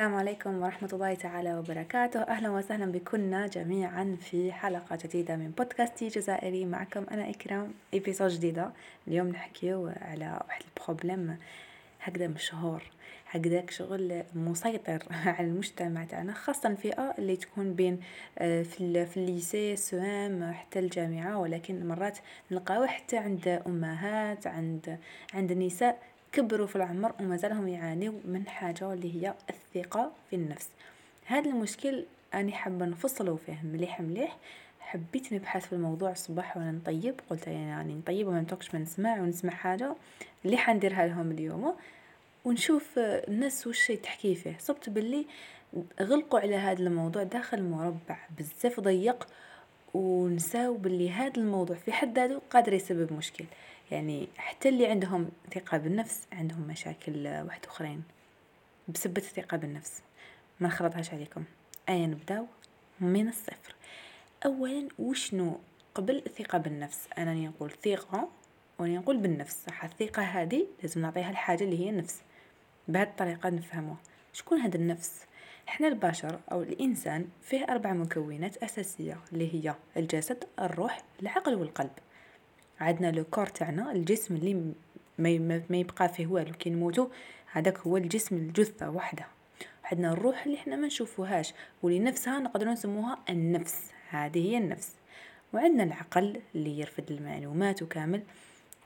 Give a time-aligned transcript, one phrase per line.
[0.00, 2.20] السلام عليكم ورحمة الله تعالى وبركاته.
[2.22, 6.64] أهلا وسهلا بكنا جميعا في حلقة جديدة من بودكاست جزائري.
[6.64, 8.72] معكم أنا إكرام épisode جديدة.
[9.08, 11.38] اليوم نحكيو على واحد ال problème
[12.02, 12.82] هكذا مشهور
[13.30, 15.02] هكذاك شغل مسيطر
[15.38, 18.00] على المجتمع تاعنا خاصة الفئة اللي تكون بين
[18.38, 21.38] آه، في في ال lycée soit حتى الجامعة.
[21.38, 22.18] ولكن مرات
[22.50, 24.98] نلقاوه حتى عند أمهات عند
[25.34, 30.68] عند النساء كبروا في العمر ومازالهم يعانيوا من حاجة اللي هي الثقة في النفس.
[31.26, 32.04] هذا المشكل
[32.34, 34.36] أنا حابة نفصله فيه مليح مليح.
[34.80, 37.14] حبيت نبحث في الموضوع الصباح وأنا نطيب.
[37.30, 39.94] قلت يعني نطيب وما نتوقش ما نسمع ونسمع حاجة.
[40.44, 41.74] اللي حنديرها لهم اليوم.
[42.44, 44.56] ونشوف الناس وش تحكي فيه.
[44.58, 45.26] صبت باللي
[46.00, 49.26] غلقوا على هذا الموضوع داخل مربع بزاف ضيق.
[49.94, 53.44] ونساو باللي هذا الموضوع في حد ذاته قادر يسبب مشكل.
[53.90, 58.02] يعني حتى اللي عندهم ثقة بالنفس عندهم مشاكل واحد أخرين.
[58.88, 60.02] بسبة الثقة بالنفس.
[60.60, 61.44] ما نخرطهاش عليكم.
[61.88, 62.46] أيا نبداو
[63.00, 63.74] من الصفر.
[64.46, 65.58] أولا وشنو؟
[65.94, 67.08] قبل الثقة بالنفس.
[67.18, 68.28] أنا نقول ثقة
[68.78, 69.64] وأنا نقول بالنفس.
[69.66, 72.22] صح الثقة هذه لازم نعطيها الحاجة اللي هي النفس.
[72.88, 73.98] بهذه الطريقة نفهموها
[74.32, 75.26] شكون هذا النفس؟
[75.68, 81.90] إحنا البشر أو الإنسان فيه أربع مكونات أساسية اللي هي الجسد الروح العقل والقلب.
[82.80, 84.54] عندنا le corps تاعنا الجسم اللي
[85.18, 87.08] ما, ما يبقى فيه والو كي نموتو
[87.52, 89.26] هذاك هو الجسم الجثة وحدة.
[89.84, 94.92] عندنا الروح اللي إحنا ما نشوفوهاش واللي نفسها نقدروا نسموها النفس هذه هي النفس.
[95.52, 98.22] وعندنا العقل اللي يرفد المعلومات وكامل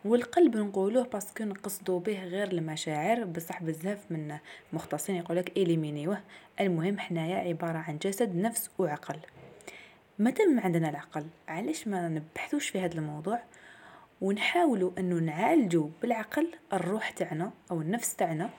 [0.04, 4.36] والقلب نقولوه parce que نقصدو به غير المشاعر بصح بزاف من
[4.72, 6.20] مختصين يقولك éliminiوه.
[6.60, 9.16] المهم حنايا عبارة عن جسد نفس وعقل.
[10.18, 13.40] مادام عندنا العقل علاش ما نبحثوش في هذا الموضوع؟
[14.20, 18.50] ونحاولوا أنه نعالجوا بالعقل الروح تاعنا أو النفس تاعنا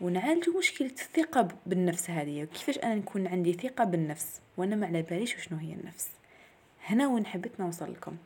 [0.00, 5.36] ونعالجوا مشكلة الثقة بالنفس هذه كيفاش أنا نكون عندي ثقة بالنفس وأنا ما على باليش
[5.36, 6.10] شنو هي النفس.
[6.86, 8.16] هنا وين حبيت نوصل لكم.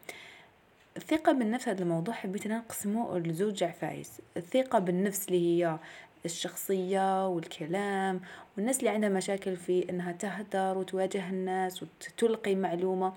[0.96, 4.20] الثقة بالنفس هذا الموضوع حبيت نقسمه لزوج عفايس.
[4.36, 5.78] الثقة بالنفس اللي هي
[6.24, 8.20] الشخصية والكلام
[8.56, 13.12] والناس اللي عندها مشاكل في إنها تهدر وتواجه الناس وتلقي معلومة.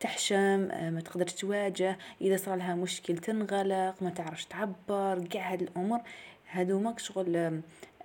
[0.00, 1.98] تحشم آه، ما تقدرش تواجه.
[2.20, 6.00] إذا صار لها مشكل تنغلق ما تعرفش تعبر قاع هاد الأمور
[6.50, 7.60] هادو شغل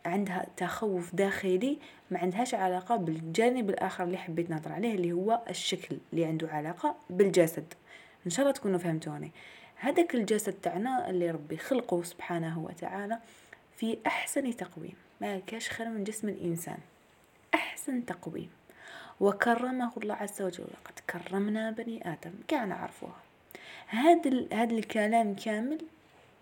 [0.06, 1.78] عندها تخوف داخلي
[2.12, 6.96] ما عندهاش علاقة بالجانب الآخر اللي حبيت نهضر عليه اللي هو الشكل اللي عنده علاقة
[7.10, 7.74] بالجسد.
[8.26, 9.32] إن شاء الله تكونوا فهمتوني.
[9.76, 13.20] هذاك الجسد تاعنا اللي ربي خلقه سبحانه وتعالى
[13.76, 14.96] في أحسن تقويم.
[15.22, 16.78] ما كاش خير من جسم الإنسان.
[17.54, 18.50] أحسن تقويم.
[19.24, 20.64] وكرمه الله عز وجل.
[20.64, 22.34] لقد كرمنا بني آدم.
[22.48, 23.22] كان نعرفوها
[23.88, 25.78] هذا هذا الكلام كامل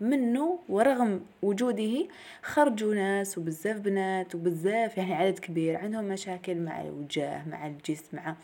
[0.00, 2.06] منه ورغم وجوده
[2.42, 8.34] خرجوا ناس وبزاف بنات وبزاف يعني عدد كبير عندهم مشاكل مع الوجاه مع الجسم مع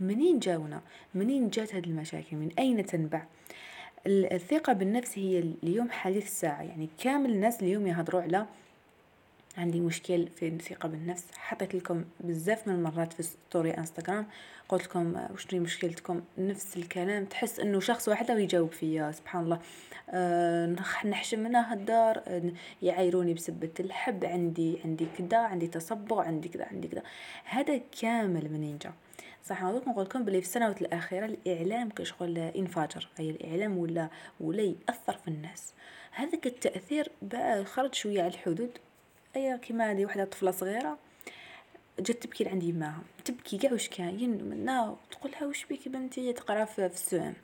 [0.00, 0.80] منين جاونا؟
[1.14, 3.22] منين جات هذه المشاكل؟ من أين تنبع؟
[4.06, 6.62] الثقة بالنفس هي اليوم حديث الساعة.
[6.62, 8.46] يعني كامل الناس اليوم يهضروا على
[9.58, 11.24] عندي مشكل في الثقة بالنفس.
[11.36, 14.26] حطيت لكم بزاف من المرات في ستوري انستغرام
[14.68, 19.58] قلت لكم وش هي مشكلتكم نفس الكلام تحس إنه شخص واحد ويجاوب فيا سبحان الله.
[20.10, 22.42] أه نحشم من هالدار أه
[22.82, 27.02] يعايروني بسبة الحب عندي عندي كذا عندي تصبغ عندي كذا عندي كذا
[27.44, 28.92] هذا كامل منين جا
[29.44, 34.08] صح نقول لكم بلي في السنوات الأخيرة الإعلام كشغل انفجر أي الإعلام ولا
[34.40, 35.72] ولا يأثر في الناس.
[36.12, 38.70] هذاك التأثير بقى خرج شوية على الحدود.
[39.36, 40.98] اي كيما هذه وحدة طفلة صغيرة
[41.98, 46.64] جات تبكي لعند يماها تبكي كاع واش كاين؟ منا تقول لها واش بيك بنتي؟ تقرا
[46.64, 47.34] في السوام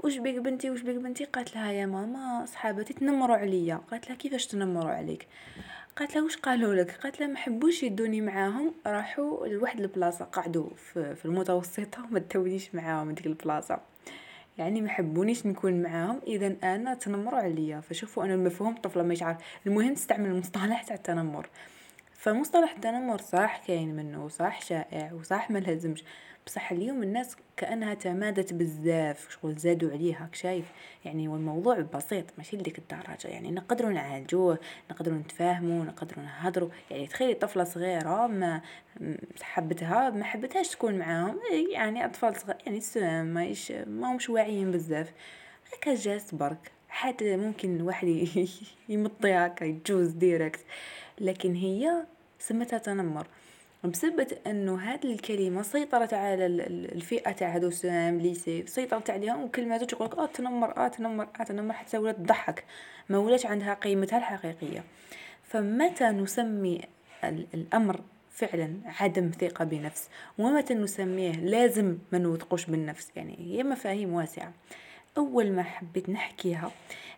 [0.00, 3.80] واش بيك بنتي؟ واش بيك بنتي؟ قالت لها يا ماما صحابتي تنمروا عليا.
[3.90, 5.28] قالت لها كيفاش تنمروا عليك؟
[5.96, 10.68] قالت لها واش قالوا لك؟ قالت لها ما حبوش يدوني معاهم راحوا لواحد البلاصة قعدوا
[10.76, 13.80] في, في المتوسطة وما تاوديش معاهم ديك البلاصة.
[14.58, 17.80] يعني ما حبونيش نكون معاهم اذا أنا تنمروا عليا.
[17.80, 19.36] فشوفوا أنا المفهوم طفلة ما يعرف
[19.66, 21.48] المهم تستعمل المصطلح تاع التنمر.
[22.14, 26.04] فمصطلح التنمر صح كاين منه صح شائع وصح ما لازمش
[26.46, 30.64] بصح اليوم الناس كأنها تمادت بزاف شغل زادوا عليها شايف؟
[31.04, 34.58] يعني والموضوع بسيط ماشي لديك الدرجه يعني نقدروا نعالجوه
[34.90, 36.68] نقدروا نتفاهموا نقدروا نهضروا.
[36.90, 38.60] يعني تخيلي طفلة صغيرة ما
[39.42, 41.38] حبتها ما حبتهاش تكون معاهم
[41.72, 43.26] يعني أطفال صغار يعني السلام
[43.86, 45.12] ما همش واعيين بزاف.
[45.72, 46.70] هكا جات برك.
[46.88, 48.28] حتى ممكن الواحد
[48.88, 50.60] يمطي هكا ديريكت
[51.20, 52.06] لكن هي
[52.38, 53.26] سمتها تنمر.
[53.84, 58.66] بسبب أنه هذه الكلمة سيطرت على الفئة تاع هذو السلام ليسي.
[58.66, 62.64] سيطرت عليهم وكلمات تقول آه تنمر آه تنمر آه تنمر حتى ولات تضحك
[63.08, 64.84] ما ولاش عندها قيمتها الحقيقية.
[65.42, 66.80] فمتى نسمي
[67.54, 68.00] الأمر
[68.30, 70.08] فعلا عدم ثقة بنفس؟
[70.38, 74.52] ومتى نسميه لازم ما نوثقوش بالنفس؟ يعني هي مفاهيم واسعة.
[75.16, 76.70] أول ما حبيت نحكيها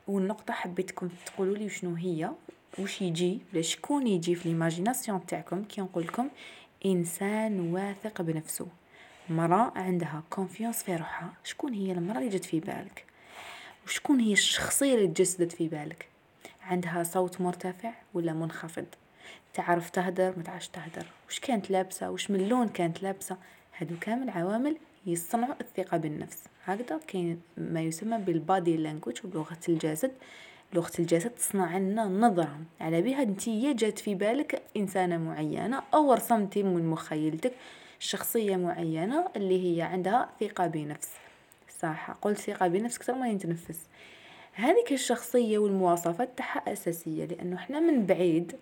[0.09, 2.31] والنقطة حبيتكم تقولوا لي شنو هي
[2.81, 6.29] وش يجي ولا شكون يجي في l'imagination تاعكم كي نقول لكم
[6.87, 8.67] إنسان واثق بنفسه.
[9.31, 11.33] مرأة عندها confiance في روحها.
[11.45, 13.05] شكون هي المرأة اللي جت في بالك؟
[13.87, 16.09] وشكون هي الشخصية اللي تجسدت في بالك؟
[16.63, 18.87] عندها صوت مرتفع ولا منخفض؟
[19.55, 21.07] تعرف تهدر ما تعرفش تهدر.
[21.29, 23.37] وش كانت لابسة؟ وش من لون كانت لابسة؟
[23.79, 24.77] هادو كامل عوامل
[25.07, 26.45] يصنعوا الثقة بالنفس.
[26.65, 30.13] هكذا كاين ما يسمى بالبادي لانجوج بلغة الجسد.
[30.73, 36.63] لغة الجسد تصنع لنا نظرة على بها انتي جات في بالك إنسانة معينة أو رسمتي
[36.63, 37.53] من مخيلتك
[37.99, 41.11] شخصية معينة اللي هي عندها ثقة بنفس.
[41.81, 43.87] صح قلت ثقة بنفس أكثر ما يتنفس.
[44.53, 48.57] هذيك الشخصية والمواصفات تاعها أساسية لأنه إحنا من بعيد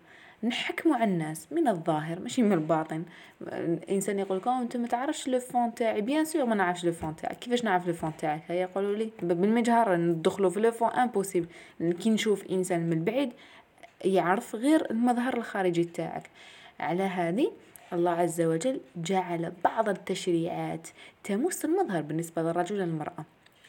[0.48, 3.02] نحكموا على الناس من الظاهر ماشي من الباطن.
[3.42, 6.00] الإنسان يقول لكم أنت ما تعرفش le fond تاعي.
[6.00, 7.38] bien sûr ما نعرفش le fond تاعك.
[7.38, 11.46] كيفاش نعرف le fond تاعك؟ هيا يقولوا لي بالمجهر ندخلوا في le fond impossible
[11.80, 13.32] كي نشوف إنسان من بعيد
[14.04, 16.30] يعرف غير المظهر الخارجي تاعك.
[16.80, 17.52] على هذه
[17.92, 20.88] الله عز وجل جعل بعض التشريعات
[21.24, 23.24] تمس المظهر بالنسبة للرجل والمرأة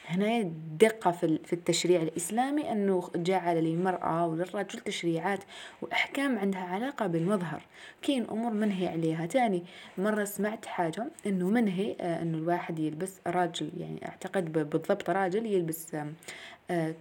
[0.07, 5.39] هنا دقة في التشريع الإسلامي أنه جعل للمرأة وللرجل تشريعات
[5.81, 7.62] وأحكام عندها علاقة بالمظهر.
[8.01, 9.25] كاين أمور منهي عليها.
[9.25, 9.63] تاني
[9.98, 15.95] مرة سمعت حاجة أنه منهي آه، أنه الواحد يلبس راجل يعني أعتقد بالضبط راجل يلبس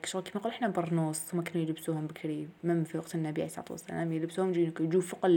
[0.05, 3.67] شغل كيما نقول إحنا برنوس هما كانوا يلبسوهم بكري من في وقت النبي عليه الصلاة
[3.71, 5.31] والسلام يلبسوهم يجوا فوق.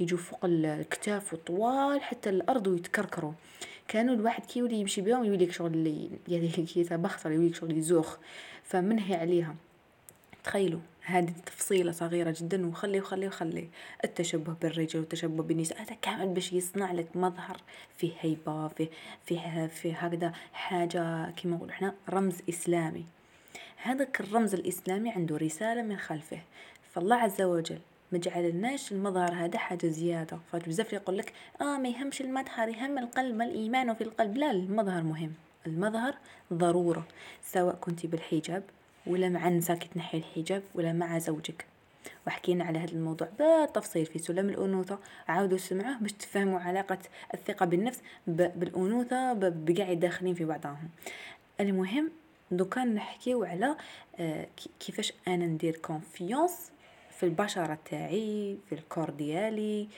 [0.00, 3.32] يجوا فوق الكتاف وطوال حتى الأرض ويتكركروا.
[3.88, 8.16] كانوا الواحد كي يولي يمشي بهم يولي شغل اللي يعني كي يتبختر يولي شغل يزوخ.
[8.64, 9.54] فمنهي عليها.
[10.44, 13.68] تخيلوا هذه تفصيلة صغيرة جدا وخلي وخلي وخلي.
[14.04, 17.60] التشبه بالرجال والتشبه بالنساء هذا كامل باش يصنع لك مظهر
[17.96, 18.88] فيه هيبة فيه
[19.26, 23.04] فيه في هكذا حاجة كما نقول إحنا رمز إسلامي.
[23.84, 26.38] هذاك الرمز الإسلامي عنده رسالة من خلفه.
[26.92, 27.78] فالله عز وجل
[28.12, 30.38] ما جعلناش المظهر هذا حاجة زيادة.
[30.52, 34.36] فبزاف يقول لك آه ما يهمش المظهر يهم القلب ما الإيمان في القلب.
[34.36, 35.32] لا المظهر مهم.
[35.66, 36.14] المظهر
[36.52, 37.06] ضرورة
[37.42, 38.62] سواء كنت بالحجاب
[39.06, 41.66] ولا مع النساء كي تنحي الحجاب ولا مع زوجك.
[42.26, 44.98] وحكينا على هذا الموضوع بالتفصيل في سلم الأنوثة.
[45.28, 46.98] عاودوا سمعوه باش تفهموا علاقة
[47.34, 50.88] الثقة بالنفس بالأنوثة بقاع داخلين في بعضهم.
[51.60, 52.10] المهم
[52.52, 53.76] donc نحكيو على
[54.20, 54.46] آه،
[54.80, 56.72] كيفاش أنا ندير confiance
[57.10, 59.88] في البشرة تاعي في ال corps ديالي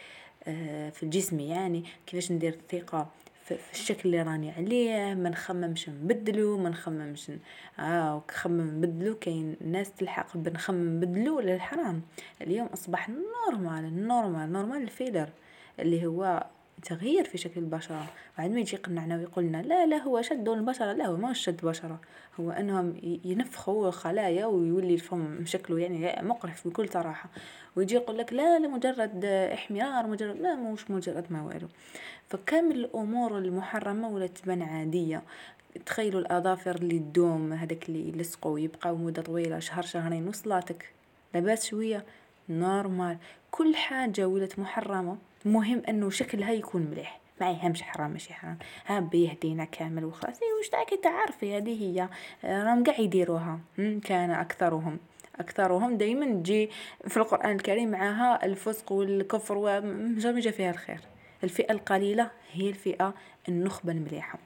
[0.44, 3.10] آه، في الجسم يعني كيفاش ندير الثقة
[3.44, 7.32] في الشكل اللي راني عليه ما نخممش نبدلو ما نخممش
[7.78, 12.02] آه خمم نبدلو كاين ناس تلحق بنخمم نبدلو ولا الحرام
[12.42, 15.28] اليوم أصبح normal normal normal ال filler
[15.80, 16.46] اللي هو
[16.84, 18.06] تغيير في شكل البشرة.
[18.38, 21.60] بعد ما يجي يقنعنا ويقول لنا لا لا هو شد البشرة لا هو ما شد
[21.60, 22.00] بشرة.
[22.40, 27.28] هو إنهم ينفخوا خلايا ويولي الفم شكله يعني مقرف بكل صراحة.
[27.76, 31.68] ويجي يقول لك لا لا مجرد احمرار مجرد لا مش مجرد ما والو
[32.28, 35.22] فكامل الأمور المحرمة ولا تبان عادية.
[35.86, 40.92] تخيلوا الآظافر اللي تدوم هذاك اللي يلصقوا ويبقاو مدة طويلة شهر شهرين وصلاتك.
[41.34, 42.04] لاباس شوية
[42.48, 43.18] نورمال.
[43.50, 45.16] كل حاجة ولات محرمة.
[45.44, 47.20] مهم إنه شكلها يكون مليح.
[47.40, 48.58] ما يهمش حرام ماشي حرام.
[48.86, 50.42] ها بيهدينا كامل وخلاص.
[50.42, 52.08] اي واش تاعك تعرفي هذه هي.
[52.44, 53.60] راهم قاع يديروها.
[54.04, 54.98] كان أكثرهم.
[55.40, 56.70] أكثرهم دائما تجي
[57.08, 61.00] في القرآن الكريم معها الفسق والكفر وما جا فيها الخير.
[61.44, 63.14] الفئة القليلة هي الفئة
[63.48, 64.38] النخبة المليحة.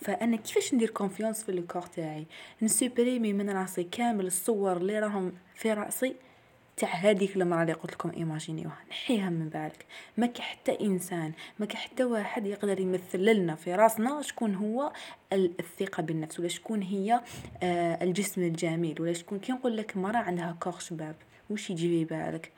[0.00, 2.26] فأنا كيفاش ندير confiance في ال corps تاعي؟
[2.62, 6.16] ن supprimer من راسي كامل الصور اللي راهم في راسي
[6.80, 8.78] تاع هذيك المراه اللي قلت لكم imaginiوها.
[8.90, 14.54] نحيها من بالك ما حتى إنسان ما حتى واحد يقدر يمثل لنا في راسنا شكون
[14.54, 14.92] هو
[15.32, 17.20] الثقة بالنفس ولا شكون هي
[17.62, 21.14] آه الجسم الجميل ولا شكون كي نقول لك مراه عندها كوغ شباب
[21.50, 22.52] وش يجي في بالك؟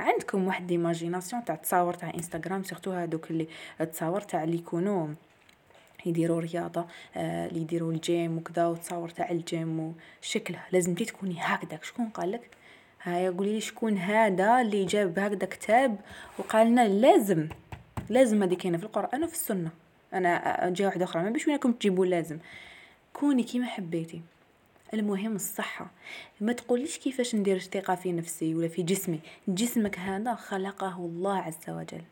[0.00, 3.48] عندكم واحد imagination تاع تصاور تاع انستغرام surtout هادوك اللي
[3.92, 5.08] تصاور تاع اللي يكونوا
[6.06, 10.58] يديروا رياضة آه اللي يديروا الجيم وكذا وتصاور تاع الجيم وشكله.
[10.72, 11.84] لازم تكوني هكذاك.
[11.84, 12.57] شكون قالك؟
[13.02, 15.96] هاي قولي لي شكون هذا اللي جاب هكذا كتاب
[16.38, 17.48] وقال لنا لازم
[18.08, 19.70] لازم هذه كاينة في القرآن وفي السنة.
[20.12, 21.22] أنا جا واحدة أخرى.
[21.22, 22.38] ما بيش وينكم تجيبوا لازم.
[23.12, 24.22] كوني كيما حبيتي.
[24.94, 25.90] المهم الصحة.
[26.40, 29.20] ما تقوليش كيفاش ندير الثقة في نفسي ولا في جسمي.
[29.48, 32.02] جسمك هذا خلقه الله عز وجل.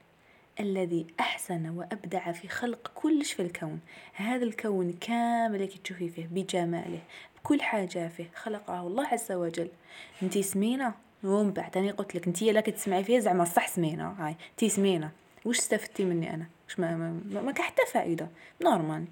[0.60, 3.80] الذي أحسن وأبدع في خلق كلش في الكون.
[4.12, 7.00] هذا الكون كامل اللي تشوفي فيه بجماله.
[7.46, 9.68] كل حاجة فيه خلقه الله عز وجل.
[10.22, 14.36] انتي سمينة؟ ومن بعد أنا قلت لك انتي لا كتسمعي فيه زعما صح سمينة هاي.
[14.50, 15.10] انتي سمينة.
[15.44, 18.28] واش استفدتي مني أنا؟ واش ما ما, ما, ما حتى فائده
[18.62, 19.04] normal.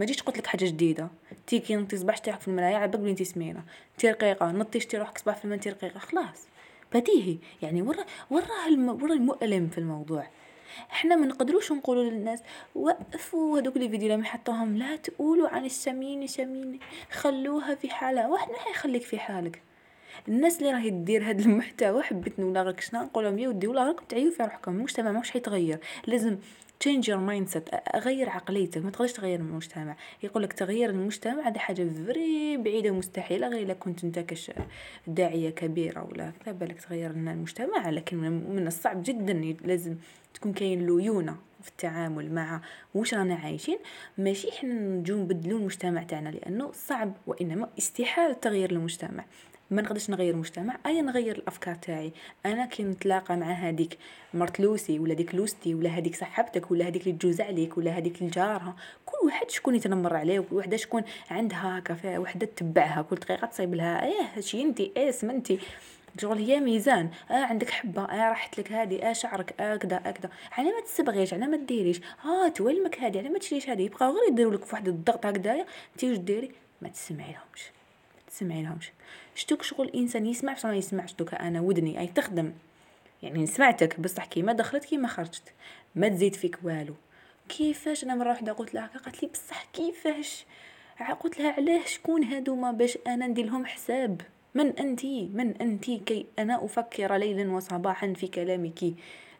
[0.00, 1.08] ما جيتش قلت لك حاجة جديدة.
[1.46, 3.64] t'es كي نطي صباح تاعك في المرايه عباك بلي انت سمينة.
[3.98, 5.98] t'es رقيقة نطي شتي روحك صباح في الماء انت رقيقة.
[5.98, 6.46] خلاص.
[6.94, 8.88] بديهي يعني ورا ورا الم...
[8.88, 10.26] ورا المؤلم في الموضوع.
[10.90, 12.42] إحنا ما نقدروش نقولوا للناس
[12.74, 16.78] وقفوا هذوك les vidéos اللي حطوهم لا تقولوا عن السمين سمين
[17.10, 19.62] خلوها في حالها واحد ما حيخليك في حالك.
[20.28, 23.84] الناس اللي راهي دير هذا المحتوى حبيت ولا غير شنو نقول لهم يا ودي ولا
[23.84, 25.78] راكم تعيوا في روحكم المجتمع ماهوش حيتغير.
[26.06, 26.38] لازم
[26.84, 27.96] change your mindset.
[27.96, 28.84] غير عقليتك.
[28.84, 29.96] ما تقدرش تغير المجتمع.
[30.22, 34.50] يقول لك تغيير المجتمع هذه حاجة vraiment بعيدة مستحيله غير إلا كنت أنت كش
[35.06, 37.90] داعية كبيرة ولا بالك تغير لنا المجتمع.
[37.90, 38.16] لكن
[38.50, 39.32] من الصعب جدا
[39.64, 39.96] لازم
[40.34, 42.60] تكون كاين ليونة في التعامل مع
[42.94, 43.78] واش رانا عايشين.
[44.18, 49.24] ماشي حنا نجو نبدلو المجتمع تاعنا لأنه صعب وإنما استحالة تغيير المجتمع.
[49.70, 52.12] ما نقدرش نغير المجتمع اي نغير الأفكار تاعي.
[52.46, 53.98] أنا كي نتلاقى مع هذيك
[54.34, 58.22] مرت لوسي ولا ديك لوستي ولا هذيك صاحبتك ولا هذيك اللي تجوز عليك ولا هذيك
[58.22, 63.46] الجارها كل واحد شكون يتنمر عليه وكل وحدة شكون عندها هكا وحدة تتبعها كل دقيقة
[63.46, 65.58] تصيب لها إيه هادشي انت إيه سمنتي.
[66.20, 67.10] شغل هي ميزان.
[67.30, 70.80] آه عندك حبة آه راحت لك هذه آه شعرك آه كذا آه كذا على ما
[70.80, 72.00] تسبغيش على ما ديريش.
[72.22, 76.04] ها توالمك هذه على ما تشريش هذه يبقاو غير يديروا لك فواحد الضغط هكذايا انت
[76.04, 76.50] واش ديري؟
[76.82, 77.75] ما تسمعي لهمش
[78.36, 78.92] تسمعي لهمش.
[79.34, 82.52] شتوك شغل الانسان يسمع بصح ما يسمعش دوكا أنا ودني أي تخدم.
[83.22, 85.52] يعني سمعتك بصح كيما دخلت كيما خرجت.
[85.94, 86.94] ما تزيد فيك والو.
[87.48, 90.44] كيفاش؟ أنا مرة واحدة قلت لها قالت لي بصح كيفاش؟
[91.20, 94.20] قلت لها علاه شكون هادوما باش أنا ندير لهم حساب؟
[94.54, 98.84] من أنت؟ من أنت؟ كي أنا أفكر ليلا وصباحا في كلامك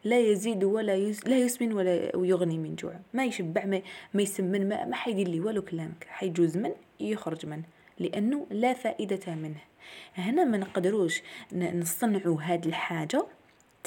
[0.03, 2.99] لا يزيد ولا يس لا يسمن ولا يغني من جوع.
[3.13, 3.81] ما يشبع ما,
[4.13, 6.07] ما يسمن ما, ما حيدير لي والو كلامك.
[6.09, 7.63] حيجوز من يخرج من.
[7.99, 9.61] لأنه لا فائدة منه.
[10.15, 11.21] هنا ما نقدروش
[11.53, 13.25] نصنعوا هذه الحاجة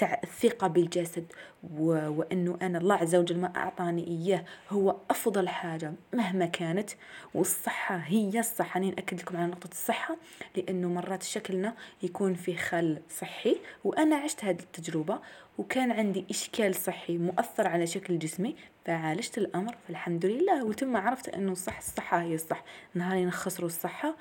[0.01, 2.09] تاع الثقه بالجسد و...
[2.09, 6.91] وإنه أنا الله عز وجل ما أعطاني إياه هو أفضل حاجة مهما كانت.
[7.35, 8.81] والصحة هي الصحة.
[8.81, 10.17] أنا ناكد لكم على نقطة الصحة
[10.57, 15.19] لأنه مرات شكلنا يكون في خل صحي وأنا عشت هذه التجربة
[15.59, 20.65] وكان عندي إشكال صحي مؤثر على شكل جسمي فعالجت الأمر فالحمد لله.
[20.65, 22.65] وتم عرفت أنه صح الصحة هي الصح.
[22.95, 24.15] نهارين خسروا الصحة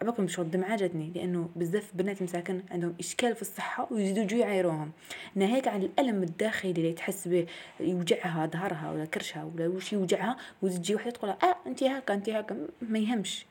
[0.00, 4.92] عباكم شغل الدمعة جاتني لأنه بزاف بنات مساكن عندهم إشكال في الصحة ويزيدوا يجوا يعايروهم
[5.34, 7.46] ناهيك عن الألم الداخلي اللي تحس به
[7.80, 12.68] يوجعها ظهرها ولا كرشها ولا وش يوجعها وتجي وحدة تقول آه أنت هكا أنت هكا.
[12.82, 13.46] ما يهمش.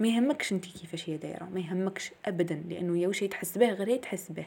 [0.00, 3.96] ما يهمكش أنت كيفاش هي دايرة ما يهمكش ابدا لأنه يا وش تحس به غير
[3.96, 4.46] تحس به.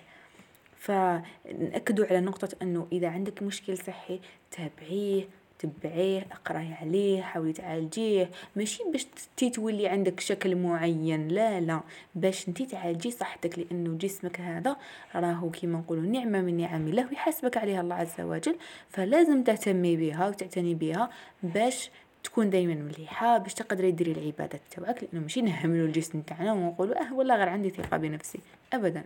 [0.78, 4.20] فنأكدوا على نقطة أنه إذا عندك مشكل صحي
[4.52, 5.28] تابعيه.
[5.64, 8.30] تبعيه أقرأي عليه حاولي تعالجيه.
[8.56, 11.28] ماشي باش تي تولي عندك شكل معين.
[11.28, 11.82] لا لا.
[12.16, 14.76] باش انتي تعالجي صحتك لأنه جسمك هذا
[15.16, 18.56] راهو كيما نقولوا نعمة من نعم الله ويحاسبك عليها الله عز وجل.
[18.90, 21.10] فلازم تهتمي بها وتعتني بها
[21.44, 21.90] باش
[22.24, 27.14] تكون دائما مليحة باش تقدري ديري العبادات تاعك لأنه ماشي نهملوا الجسم تاعنا ونقولوا أه
[27.14, 28.40] والله غير عندي ثقة بنفسي.
[28.74, 29.04] ابدا.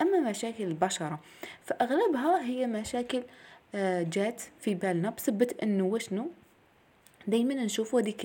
[0.00, 1.18] أما مشاكل البشرة
[1.64, 3.22] فأغلبها هي مشاكل
[4.12, 6.30] جات في بالنا بسبة انه وشنو؟
[7.26, 8.24] دائما نشوفوا هذيك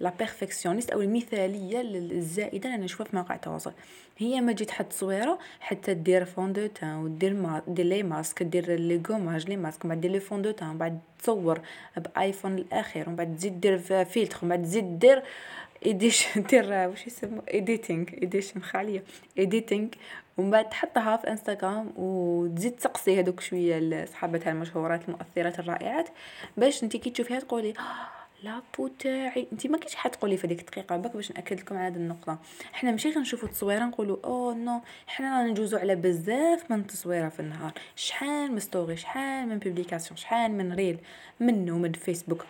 [0.00, 3.72] la perfectionniste أو المثالية الزائده اللي نشوفها في مواقع التواصل.
[4.18, 8.42] هي ما تجي تحط تصويره حتى دير fond de teint ودير ما دير les masques
[8.42, 11.60] دير les gommages les masques بعد دير les fonds de teint بعد تصور
[12.14, 15.22] بايفون الأخير ومن بعد تزيد دير فيلتر ومن بعد تزيد دير
[15.86, 19.04] edition دير واش يسمو editing edition خالية.
[19.38, 19.88] editing
[20.36, 26.08] ومن بعد تحطها في انستغرام وتزيد تسقسي هذوك شوية صحابتها المشهورات المؤثرات الرائعات
[26.56, 27.74] باش انت كي تشوفيها تقولي
[28.42, 31.86] la peau تاعي انت ما حد تقولي في هذيك الدقيقة باك باش نأكد لكم على
[31.86, 32.38] هذه النقطة.
[32.72, 37.40] حنا ماشي غنشوفوا التصويره نقولوا oh non حنا رانا ندوزو على بزاف من التصويرة في
[37.40, 37.72] النهار.
[37.96, 40.98] شحال من story شحال من publication شحال من reel
[41.40, 42.42] منه من فيسبوك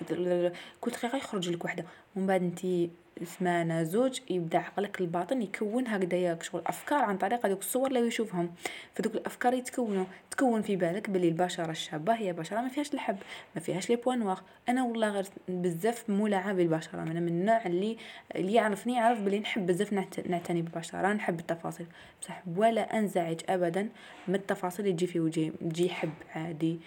[0.81, 1.85] كل دقيقة يخرج لك وحدة.
[2.17, 2.91] ومن بعد انت
[3.25, 8.51] سمانه زوج يبدأ عقلك الباطن يكون هكذايا شغل أفكار عن طريق هذوك الصور اللي يشوفهم.
[8.95, 13.17] فدوك الأفكار يتكونوا تكون في بالك بلي البشرة الشابة هي بشرة ما فيهاش الحب
[13.55, 14.43] ما فيهاش les points noirs.
[14.69, 17.97] أنا والله غير بزاف مولعة بالبشرة أنا من النوع اللي
[18.37, 19.93] اللي يعرفني يعرف بلي نحب بزاف
[20.27, 21.87] نعتني بالبشرة نحب التفاصيل.
[22.23, 23.89] بصح ولا أنزعج ابدا
[24.29, 26.81] من التفاصيل اللي تجي في وجهي تجي حب عادي.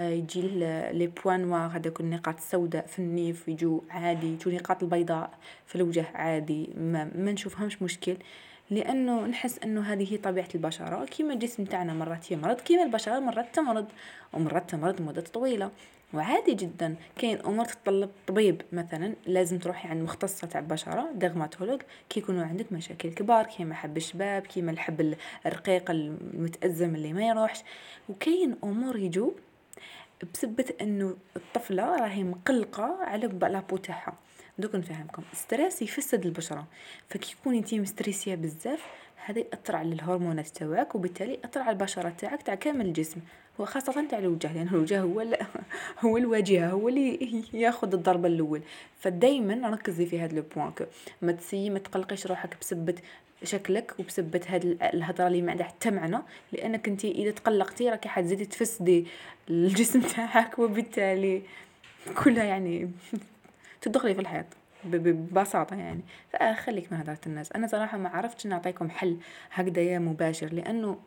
[0.00, 0.40] يجي
[0.92, 5.30] les points noirs هذاك النقاط السوداء في النيف يجو عادي يجو نقاط البيضاء
[5.66, 8.16] في الوجه عادي ما, ما نشوفهمش مشكل.
[8.70, 13.54] لأنه نحس أنه هذه هي طبيعة البشره كيما الجسم تاعنا مرات يمرض كيما البشره مرات
[13.54, 13.86] تمرض
[14.32, 15.70] ومرات تمرض مدة طويلة.
[16.14, 22.20] وعادي جدا كاين أمور تتطلب طبيب مثلا لازم تروحي عند مختصة تاع البشرة dermatologue كي
[22.20, 25.14] يكونوا عندك مشاكل كبار كيما حب الشباب كيما الحب
[25.46, 27.62] الرقيق المتأزم اللي ما يروحش.
[28.08, 29.32] وكاين أمور يجو
[30.24, 34.14] بسبة إنه الطفلة راهي مقلقة على la peau تاعها.
[34.58, 35.22] دوك نفهمكم.
[35.32, 36.66] stress يفسد البشرة.
[37.08, 38.82] فكي تكوني انتي مستريسية بزاف
[39.26, 43.20] هذا يأثر على الهرمونات تاعك وبالتالي يأثر على البشرة تاعك تاع كامل الجسم.
[43.58, 45.24] وخاصة تاع الوجه لأن الوجه هو
[46.04, 48.62] هو الواجهة هو اللي ياخذ الضربة الأول.
[49.00, 50.72] فدايما ركزي في هذا le point
[51.22, 52.94] ما تسيي ما تقلقيش روحك بسبة
[53.44, 54.64] شكلك وبسبة هاد
[54.94, 56.18] الهضرة اللي ما عندها حتى معنى
[56.52, 59.06] لأنك أنت إذا تقلقتي راكي حتزيدي تفسدي
[59.50, 61.42] الجسم تاعك وبالتالي
[62.24, 62.90] كلها يعني
[63.82, 64.46] تدخلي في الحيط
[64.84, 66.00] ببساطة يعني.
[66.32, 67.52] فخليك من هضرة الناس.
[67.52, 69.16] أنا صراحة ما عرفتش نعطيكم حل
[69.52, 70.98] هكذايا مباشر لأنه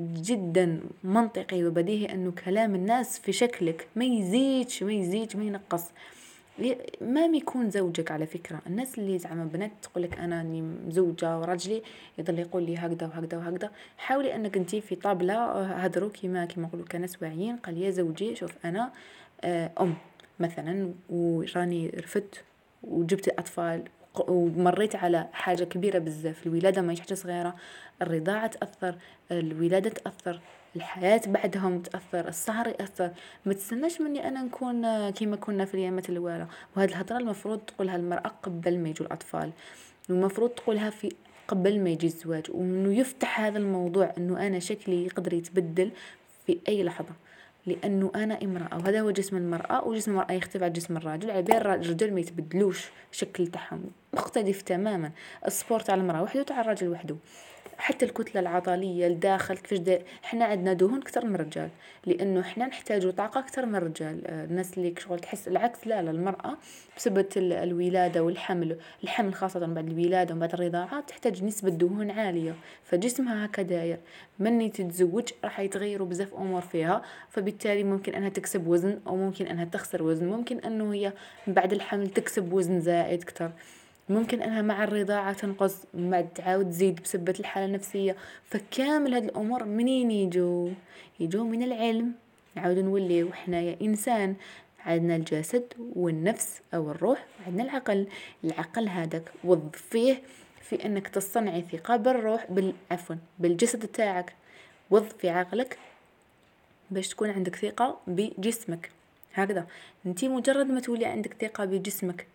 [0.00, 5.84] جدا منطقي وبديهي أنه كلام الناس في شكلك ما يزيدش ما يزيدش ما ينقص.
[7.00, 8.60] ما يكون زوجك على فكرة.
[8.66, 11.82] الناس اللي زعما بنات تقولك أنا راني مزوجة وراجلي
[12.18, 13.70] يضل يقول لي هكذا وهكذا وهكذا.
[13.98, 18.52] حاولي أنك أنتي في طابلة هدرو كيما كيما نقولوا كناس واعيين قال يا زوجي شوف
[18.64, 18.92] أنا
[19.44, 19.94] آه، أم
[20.40, 22.44] مثلا وراني رفدت
[22.82, 23.82] وجبت أطفال
[24.28, 26.46] ومريت على حاجة كبيرة بزاف.
[26.46, 27.54] الولادة ماهيش حاجة صغيرة.
[28.02, 28.94] الرضاعة تأثر
[29.30, 30.40] الولادة تأثر.
[30.76, 33.10] الحياة بعدهم تأثر السهر يأثر.
[33.46, 36.46] ما تستناش مني أنا نكون كيما كنا في الأيامات الأولى.
[36.76, 39.50] وهذه الهضرة المفروض تقولها المرأة قبل ما يجوا الأطفال.
[40.08, 41.12] والمفروض تقولها في
[41.48, 42.50] قبل ما يجي الزواج.
[42.50, 45.90] وإنه يفتح هذا الموضوع إنه أنا شكلي يقدر يتبدل
[46.46, 47.14] في أي لحظة.
[47.66, 52.14] لأنه أنا امرأة وهذا هو جسم المرأة وجسم المرأة يختلف عن جسم الرجل عبير الرجال
[52.14, 55.10] ما يتبدلوش الشكل تاعهم مختلف تماما.
[55.46, 57.16] السبورت على المرأة وحده وتاع الرجل وحده.
[57.78, 60.02] حتى الكتلة العضلية الداخل كيفاش داير.
[60.22, 61.68] حنا عندنا دهون أكثر من الرجال
[62.06, 64.26] لأنه حنا نحتاجوا طاقة أكثر من الرجال.
[64.26, 66.56] آه، الناس اللي شغل تحس العكس لا لا المرأة
[66.96, 72.54] بسبب الولادة والحمل الحمل خاصة بعد الولادة وبعد الرضاعه تحتاج نسبة دهون عالية.
[72.84, 73.98] فجسمها هكا داير.
[74.38, 79.64] من تتزوج راح يتغيروا بزاف أمور فيها فبالتالي ممكن أنها تكسب وزن أو ممكن أنها
[79.64, 80.26] تخسر وزن.
[80.26, 81.12] ممكن أنه هي
[81.46, 83.50] بعد الحمل تكسب وزن زائد أكثر
[84.08, 88.16] ممكن أنها مع الرضاعة تنقص ما تعاود تزيد بسبة الحالة النفسية.
[88.44, 90.70] فكامل هاد الأمور منين يجو؟
[91.20, 92.12] يجو من العلم.
[92.54, 94.36] نعاود نوليو حنايا إنسان
[94.86, 95.64] عندنا الجسد
[95.96, 98.06] والنفس أو الروح وعندنا العقل.
[98.44, 100.22] العقل هذاك وظفيه
[100.62, 104.34] في أنك تصنعي ثقة بالروح بال عفوا بالجسد تاعك.
[104.90, 105.78] وظفي عقلك
[106.90, 108.90] باش تكون عندك ثقة بجسمك.
[109.34, 109.66] هكذا.
[110.06, 112.26] انتي مجرد ما تولي عندك ثقة بجسمك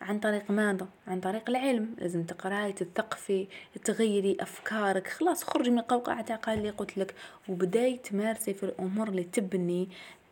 [0.00, 1.94] عن طريق ماذا؟ عن طريق العلم.
[1.98, 3.46] لازم تقرأي تثقفي
[3.84, 5.08] تغيري أفكارك.
[5.08, 7.14] خلاص خرجي من القوقعه تاع اللي قلت لك
[7.48, 9.88] وبداي تمارسي في الأمور اللي تبني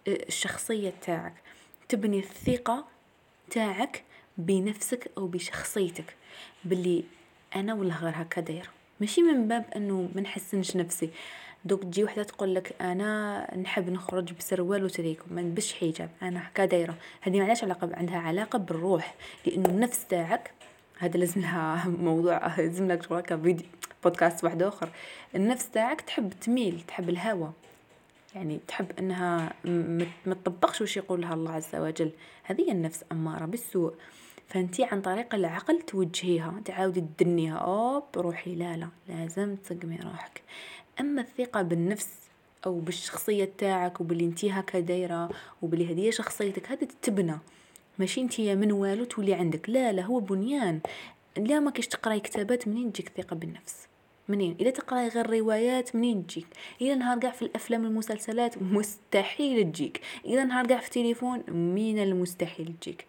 [0.09, 1.35] آه، الشخصية تاعك.
[1.89, 2.85] تبني الثقة
[3.51, 4.05] تاعك
[4.39, 6.17] بنفسك أو بشخصيتك.
[6.65, 7.05] باللي
[7.57, 8.69] أنا ولا غير هكا دايرة.
[9.01, 11.11] ماشي من باب إنه ما نحسنش نفسي.
[11.69, 16.65] دوك تجي وحدة تقول لك أنا نحب نخرج بسروال وتريكو ما نلبسش حجاب أنا هكا
[16.65, 16.95] دايرة.
[17.21, 19.15] هذه ما علاقة عندها علاقة بالروح
[19.47, 20.51] لأنه النفس تاعك
[20.99, 23.67] هذا لازم لها موضوع لازم لك شغل فيديو
[24.05, 24.89] بودكاست واحد آخر.
[25.35, 27.53] النفس تاعك تحب تميل تحب الهوى
[28.35, 29.53] يعني تحب أنها
[30.27, 32.11] ما تطبقش وش يقول لها الله عز وجل.
[32.43, 33.95] هذه هي النفس أمارة بالسوء.
[34.49, 40.43] فأنتي عن طريق العقل توجهيها تعاودي تدنيها أوب روحي لا لا لازم تسقمي روحك
[41.01, 42.09] أما الثقة بالنفس
[42.67, 45.31] أو بالشخصية تاعك وباللي انتي هكا دايرة
[45.63, 47.39] وباللي هذه شخصيتك هذا تتبنى
[47.99, 49.71] ماشي انتي من والو تولي عندك.
[49.71, 50.81] لا لا هو بنيان.
[51.37, 53.89] لا ما كيش تقراي كتابات منين تجيك ثقة بالنفس؟
[54.29, 56.47] منين؟ اذا تقراي غير روايات منين تجيك؟
[56.81, 60.01] إلى نهار قاع في الأفلام والمسلسلات مستحيل تجيك.
[60.25, 63.07] إلى نهار قاع في التليفون من المستحيل تجيك.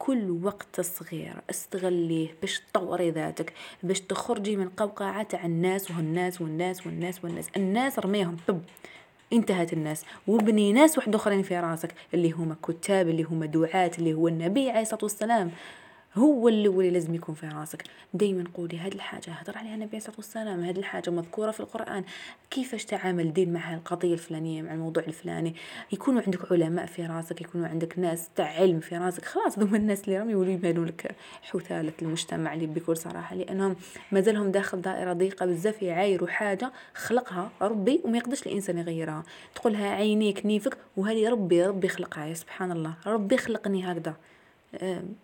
[0.00, 1.34] كل وقت صغير.
[1.50, 7.48] استغليه باش تطوري ذاتك باش تخرجي من قوقعة تاع الناس والناس والناس والناس والناس.
[7.56, 8.60] الناس رميهم طب
[9.32, 10.04] انتهت الناس.
[10.26, 14.70] وبني ناس واحد أخرين في راسك اللي هما كتاب اللي هما دعاة اللي هو النبي
[14.70, 15.50] عليه الصلاة والسلام.
[16.14, 17.84] هو الأول اللي لازم يكون في راسك.
[18.14, 22.04] دائما قولي هذه الحاجة هضر عليها النبي عليه الصلاه والسلام هذه الحاجة مذكورة في القرآن.
[22.50, 25.54] كيفاش تعامل دين مع القضية الفلانية مع الموضوع الفلاني؟
[25.92, 29.24] يكونوا عندك علماء في راسك يكونوا عندك ناس تاع علم في راسك.
[29.24, 33.76] خلاص ذوما الناس اللي راهم يولوا يبانوا لك حثالة المجتمع اللي بكل صراحة لأنهم
[34.12, 39.22] مازالهم داخل دائرة ضيقة بزاف يعايروا حاجة خلقها ربي وما يقدرش الإنسان يغيرها.
[39.54, 42.94] تقولها عينيك نيفك وهذه ربي ربي خلقها سبحان الله.
[43.06, 44.14] ربي خلقني هكذا.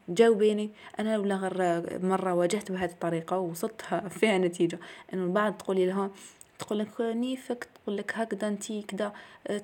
[0.09, 4.78] جاوبيني أنا ولا غير مرة واجهت بهذه الطريقة ووصلتها فيها نتيجة
[5.12, 6.11] إنه البعض تقولي لها
[6.59, 9.12] تقول لك نيفك تقول لك هكذا انتي كذا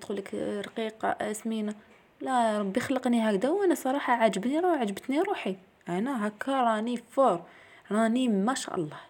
[0.01, 1.75] تقول لك رقيقة سمينه
[2.23, 5.57] لا ربي خلقني هكذا وأنا صراحة عجبني روح عجبتني روحي.
[5.89, 7.43] أنا هكا راني فور
[7.91, 9.01] راني ما شاء الله.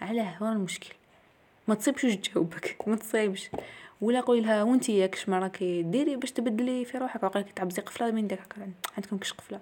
[0.00, 0.94] علاه وين المشكل.
[1.68, 3.50] ما تصيبش تجاوبك ما تصيبش.
[4.00, 7.22] ولا قولي لها وانت ياك راكي ديري باش تبدلي في روحك.
[7.22, 8.54] وقالك تعبزي قفلة من داك؟
[8.96, 9.60] عندكم كش قفلة.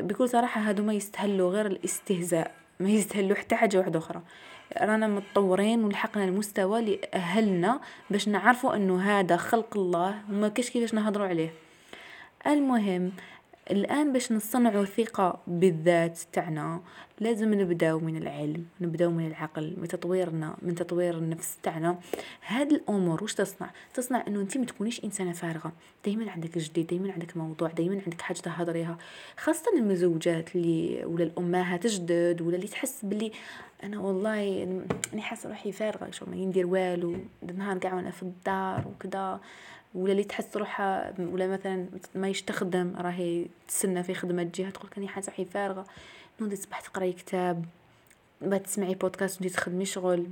[0.00, 4.20] بكل صراحة هادو ما يستهلوا غير الاستهزاء ما يستهلوا حتى حاجة واحدة أخرى.
[4.80, 7.80] رانا متطورين ولحقنا المستوى اللي اهلنا
[8.10, 11.52] باش نعرفوا أنه هذا خلق الله وما كاش كيفاش نهضروا عليه.
[12.46, 13.12] المهم
[13.70, 16.80] الآن باش نصنعوا ثقة بالذات تاعنا
[17.20, 21.98] لازم نبداو من العلم نبداو من العقل من تطويرنا من تطوير النفس تاعنا.
[22.46, 25.72] هاد الأمور واش تصنع؟ تصنع إنه أنت ما تكونيش إنسانة فارغة.
[26.04, 28.98] دائما عندك جديد دائما عندك موضوع دائما عندك حاجة تهضريها.
[29.36, 33.32] خاصة المزوجات اللي ولا الأمهات جدد ولا اللي تحس بلي
[33.82, 34.62] أنا والله
[35.12, 39.40] أني حاسه روحي فارغة شو ما ندير والو النهار كاع وأنا في الدار وكذا
[39.96, 45.08] ولا اللي تحس روحها ولا مثلا ما يشتخدم راهي تسنى في خدمة جهة تقول كاني
[45.08, 45.86] حاسة روحي فارغة.
[46.40, 47.64] نوضي تصبح تقرأي كتاب
[48.40, 50.26] من بعد تسمعي بودكاست ودي تخدمي شغل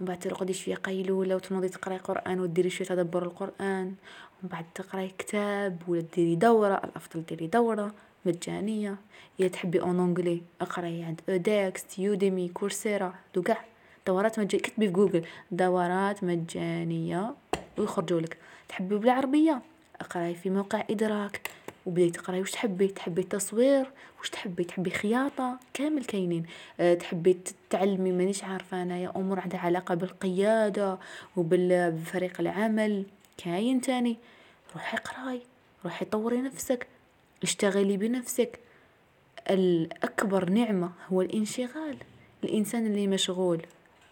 [0.00, 3.86] من بعد ترقدي شوية قيلولة وتنوضي تقرأي قرآن وديري شوية تدبر القرآن.
[3.86, 7.94] ومن بعد تقرأي كتاب ولا ديري دورة الأفضل ديري دورة
[8.26, 8.96] مجانية.
[9.40, 13.44] إذا تحبي en anglais اقرأي عند edX Udemy Coursera دو
[14.06, 15.24] دورات مجانية كتبي في جوجل.
[15.50, 17.34] دورات مجانية.
[17.78, 18.36] ويخرجوا لك.
[18.68, 19.62] تحبي بالعربية
[20.00, 21.50] اقرأي في موقع إدراك.
[21.86, 26.46] وبداي تقرأي واش تحبي؟ تحبي التصوير؟ واش تحبي؟ تحبي خياطة؟ كامل كاينين.
[26.80, 27.38] أه تحبي
[27.70, 29.12] تتعلمي مانيش عارفة أنايا.
[29.16, 30.98] أمور عندها علاقة بالقيادة
[31.36, 33.04] وبالفريق العمل.
[33.36, 34.16] كاين تاني.
[34.74, 35.42] روحي اقرأي.
[35.84, 36.86] روحي طوري نفسك.
[37.42, 38.58] اشتغلي بنفسك.
[39.50, 41.96] الأكبر نعمة هو الانشغال.
[42.44, 43.62] الإنسان اللي مشغول.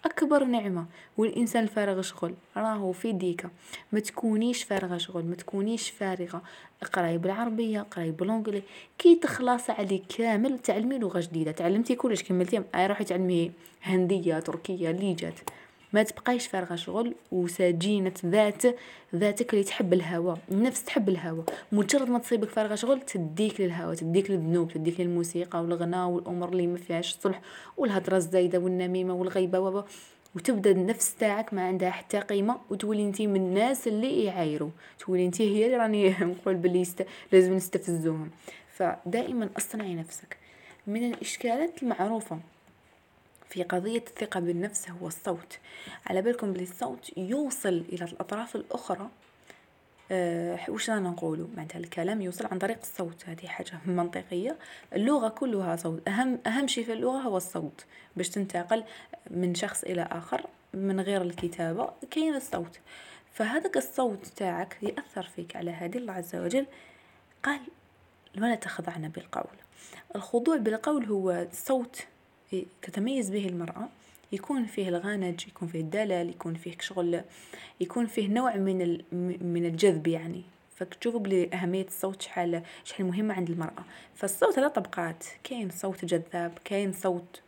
[0.04, 0.86] أكبر نعمة
[1.16, 2.34] والإنسان الفارغ شغل.
[2.56, 3.50] راهو في ديكا
[3.92, 6.42] ما تكونيش فارغة شغل ما تكونيش فارغة.
[6.82, 8.62] اقراي بالعربيه اقراي بالونجلي
[8.98, 11.52] كي تخلص عليك كامل تعلمي لغة جديدة.
[11.52, 15.40] تعلمتي كلش كملتي أي روحي تعلمي هندية تركية اللي جات
[15.92, 18.62] ما تبقايش فارغة شغل وسجينة ذات
[19.14, 24.30] ذاتك اللي تحب الهوى النفس تحب الهوى مجرد ما تصيبك فارغة شغل تديك للهوى تديك
[24.30, 27.40] للذنوب تديك للموسيقى والغناء والأمور اللي ما فيهاش صلح
[27.76, 29.84] والهضرة الزايدة والنميمة والغيبة و
[30.34, 35.40] وتبدأ النفس تاعك ما عندها حتى قيمة وتولي انت من الناس اللي يعايروا تولي انت
[35.40, 36.86] هي اللي راني نقول بلي.
[37.32, 38.30] لازم نستفزوهم.
[38.72, 40.36] فدائما اصنعي نفسك
[40.86, 42.38] من الإشكالات المعروفة.
[43.50, 45.58] في قضية الثقة بالنفس هو الصوت.
[46.06, 49.10] على بالكم بلي الصوت يوصل إلى الأطراف الأخرى
[50.12, 53.28] أه وش رانا نقولوا؟ معناتها الكلام يوصل عن طريق الصوت.
[53.28, 54.56] هذه حاجة منطقية.
[54.92, 56.08] اللغة كلها صوت.
[56.08, 57.84] أهم أهم شيء في اللغة هو الصوت.
[58.16, 58.84] باش تنتقل
[59.30, 62.80] من شخص إلى آخر من غير الكتابة كاين الصوت.
[63.32, 66.66] فهذاك الصوت تاعك يأثر فيك على هذه الله عز وجل.
[67.42, 67.60] قال
[68.38, 69.56] ولا تخضعن بالقول.
[70.16, 72.06] الخضوع بالقول هو صوت
[72.82, 73.88] تتميز به المرأة
[74.32, 77.20] يكون فيه الغانج يكون فيه الدلال يكون فيه شغل
[77.80, 78.78] يكون فيه نوع من
[79.52, 80.42] من الجذب يعني.
[80.76, 83.84] فتشوفوا بلي أهمية الصوت شحال شحال مهمة عند المرأة.
[84.14, 87.40] فالصوت له طبقات كاين صوت جذاب كاين صوت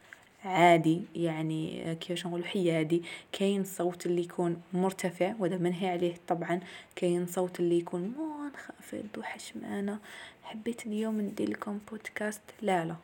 [0.44, 6.60] عادي يعني كيفاش نقولوا حيادي كاين صوت اللي يكون مرتفع وهذا منهي عليه طبعا
[6.96, 9.98] كاين صوت اللي يكون منخفض وحشمانة
[10.42, 12.96] حبيت اليوم ندير لكم بودكاست لا لا.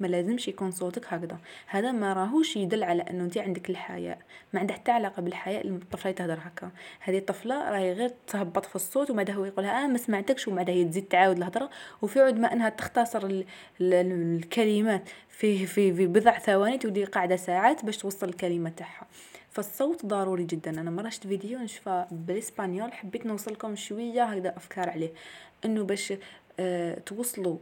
[0.00, 1.38] ما لازمش يكون صوتك هكذا.
[1.66, 4.18] هذا ما راهوش يدل على إنه انت عندك الحياء.
[4.52, 6.70] ما عندها حتى علاقة بالحياء الطفلة تهدر هكا.
[7.00, 10.84] هذه الطفلة راهي غير تهبط في الصوت وما هو يقولها آه ما سمعتكش وما هي
[10.84, 11.70] تزيد تعاود الهضره
[12.02, 13.44] وفي عود ما إنها تختصر ال
[13.80, 19.06] ال الكلمات في في في بضع ثواني تولي قاعدة ساعات باش توصل الكلمة تاعها.
[19.50, 20.70] فالصوت ضروري جدا.
[20.80, 25.12] أنا مرة شفت فيديو نشوفه بالإسبانيول حبيت نوصلكم شوية هكذا أفكار عليه.
[25.64, 26.12] إنه باش
[26.60, 27.56] آه توصلوا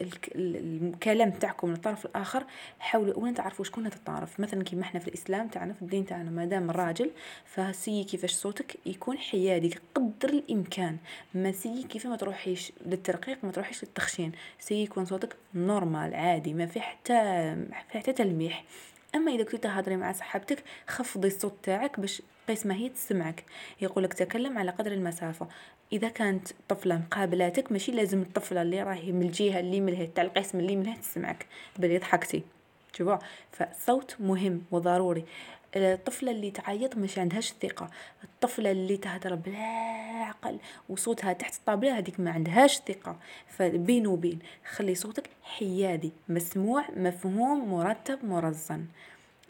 [0.00, 2.44] الكلام تاعكم للطرف الآخر
[2.78, 4.40] حاولوا اولا تعرفوا شكون هذا الطرف.
[4.40, 7.10] مثلا كيما إحنا في الإسلام تاعنا في الدين تاعنا مادام الراجل
[7.44, 10.96] فسي كيفاش صوتك يكون حيادي قدر الإمكان.
[11.34, 14.32] ما سي كيف ما تروحيش للترقيق ما تروحيش للتخشين.
[14.58, 18.64] سي يكون صوتك normal عادي ما في حتى حتى تلميح.
[19.14, 23.44] أما إذا كنت تهضري مع صاحبتك خفضي الصوت تاعك باش قيس ما هي تسمعك.
[23.80, 25.48] يقولك تكلم على قدر المسافة.
[25.92, 30.58] إذا كانت طفلة مقابلاتك ماشي لازم الطفلة اللي راهي من الجهة اللي من تاع القسم
[30.58, 31.46] اللي من تسمعك.
[31.78, 32.42] بل ضحكتي.
[32.92, 33.16] شوفوا
[33.52, 35.24] فالصوت مهم وضروري.
[35.78, 37.90] الطفلة اللي تعيط مش عندهاش ثقه
[38.24, 39.58] الطفلة اللي تهدر بلا
[40.24, 43.16] عقل وصوتها تحت الطابلة هذيك ما عندهاش ثقة.
[43.48, 44.38] فبين وبين
[44.70, 48.86] خلي صوتك حيادي مسموع مفهوم مرتب مرزن.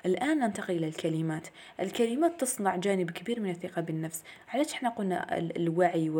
[0.06, 1.48] الآن ننتقل إلى الكلمات.
[1.80, 4.22] الكلمات تصنع جانب كبير من الثقة بالنفس.
[4.48, 6.10] علاش إحنا قلنا الوعي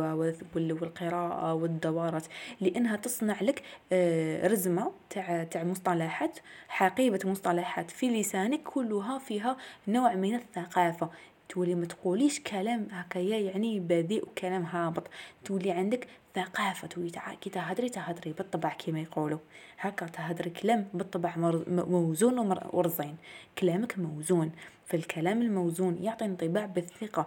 [0.55, 2.27] والقراءة والدورات؟
[2.61, 3.63] لأنها تصنع لك
[3.93, 6.39] آه، رزمة تاع تاع مصطلحات
[6.69, 9.57] حقيبة مصطلحات في لسانك كلها فيها
[9.89, 11.11] نوع من الثقافة.
[11.49, 15.07] تولي ما تقوليش كلام هكايا يعني بذيء وكلام هابط.
[15.45, 19.39] تولي عندك ثقافة تولي كي تهدري تهدري بالطبع كيما يقولوا.
[19.79, 21.35] هكا تهدري كلام بالطبع
[21.69, 23.17] موزون ورزين.
[23.59, 24.53] كلامك موزون.
[24.87, 27.27] فالكلام الموزون يعطي انطباع بالثقة.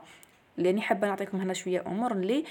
[0.58, 2.44] لأني حابة نعطيكم هنا شوية أمور اللي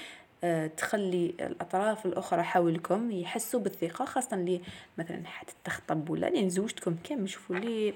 [0.43, 4.61] آه، تخلي الأطراف الأخرى حولكم يحسوا بالثقة خاصة اللي
[4.97, 7.93] مثلا حتتخطب ولا لين زوجتكم كم يشوفوا لي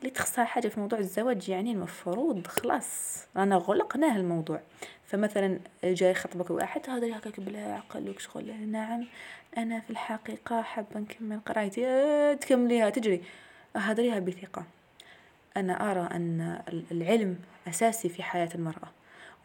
[0.00, 4.60] اللي تخصها حاجة في موضوع الزواج يعني المفروض خلاص رانا غلقناه الموضوع.
[5.06, 9.06] فمثلا جاي خطبك واحد هذا هكاك بلا عقل وشغل نعم
[9.58, 13.22] أنا في الحقيقة حابة نكمل قرايتي آه، تكمليها تجري.
[13.76, 14.64] هدريها بثقة.
[15.56, 18.88] أنا أرى أن العلم أساسي في حياة المرأة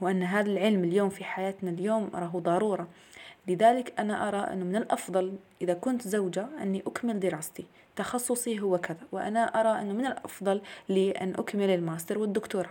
[0.01, 2.87] وأن هذا العلم اليوم في حياتنا اليوم راه ضرورة.
[3.47, 7.65] لذلك أنا أرى أنه من الأفضل إذا كنت زوجة أني أكمل دراستي.
[7.95, 12.69] تخصصي هو كذا وأنا أرى أنه من الأفضل لي أن أكمل الماستر والدكتوراه.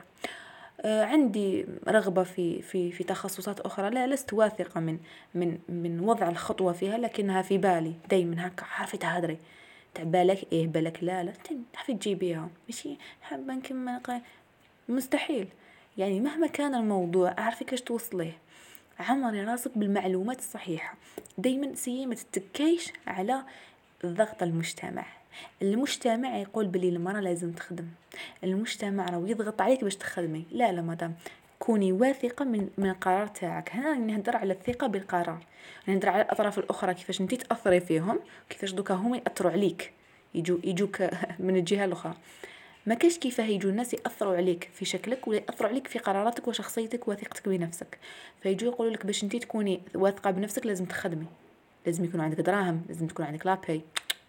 [0.80, 4.98] آه، عندي رغبة في في في تخصصات أخرى لا لست واثقة من
[5.35, 9.38] من من وضع الخطوة فيها لكنها في بالي دايما هكا عارفة تهدري.
[9.94, 11.33] تاع بالك؟ إيه بالك؟ لا لا.
[11.72, 12.48] تحفي تجيبيها.
[12.68, 14.00] ماشي؟ حابة نكمل
[14.88, 15.48] مستحيل.
[15.98, 18.38] يعني مهما كان الموضوع أعرفي كيفاش توصليه.
[19.00, 20.94] عمري راسك بالمعلومات الصحيحة.
[21.38, 23.42] دايما سي ما تتكيش على
[24.06, 25.06] ضغط المجتمع.
[25.62, 27.86] المجتمع يقول بلي المرأة لازم تخدم.
[28.44, 30.44] المجتمع راه يضغط عليك باش تخدمي.
[30.50, 31.14] لا لا مدام.
[31.58, 33.70] كوني واثقة من من القرار تاعك.
[33.72, 35.38] هنا نهدر على الثقة بالقرار.
[35.86, 38.18] نهدر على الأطراف الأخرى كيفاش انت تأثري فيهم
[38.50, 39.92] كيفاش دوكا هما يأثروا عليك.
[40.34, 41.02] يجو يجوك
[41.38, 42.14] من الجهة الأخرى.
[42.86, 47.08] ما كاش كيفاه يجوا الناس ياثروا عليك في شكلك ولا ياثروا عليك في قراراتك وشخصيتك
[47.08, 47.98] وثقتك بنفسك.
[48.42, 51.26] فيجوا يقولوا لك باش انت تكوني واثقة بنفسك لازم تخدمي.
[51.86, 53.80] لازم يكون عندك دراهم لازم تكون عندك لاباي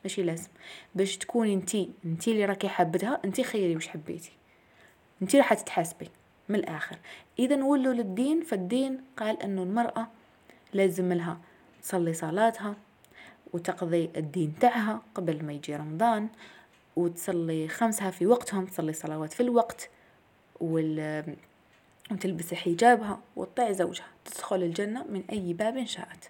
[0.03, 0.49] ماشي لازم.
[0.95, 4.31] باش تكوني انت انت اللي راكي حابتها انت خيري واش حبيتي.
[5.21, 6.09] انت راح تتحاسبي
[6.49, 6.97] من الآخر.
[7.39, 10.07] إذا ولوا للدين فالدين قال انه المرأة
[10.73, 11.37] لازم لها
[11.83, 12.75] تصلي صلاتها
[13.53, 16.29] وتقضي الدين تاعها قبل ما يجي رمضان.
[16.95, 19.89] وتصلي خمسها في وقتهم تصلي صلوات في الوقت
[20.59, 21.23] وال
[22.11, 24.05] وتلبس حجابها وتطيع زوجها.
[24.25, 26.29] تدخل الجنة من أي باب شاءت.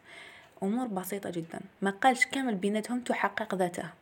[0.63, 1.60] أمور بسيطة جدا.
[1.82, 3.93] ما قالش كامل بيناتهم تحقق ذاتها.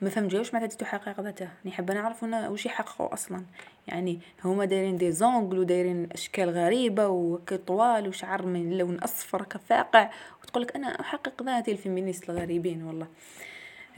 [0.00, 1.52] ما فهمتوش معناتها تحقق ذاتها.
[1.64, 3.44] نحب نعرف هنا واش يحققوا أصلا.
[3.88, 10.10] يعني هما دايرين des ongles ودايرين أشكال غريبة وكطوال وشعر من لون أصفر كفاقع.
[10.42, 13.06] وتقولك أنا أحقق ذاتي ال féministes الغريبين والله.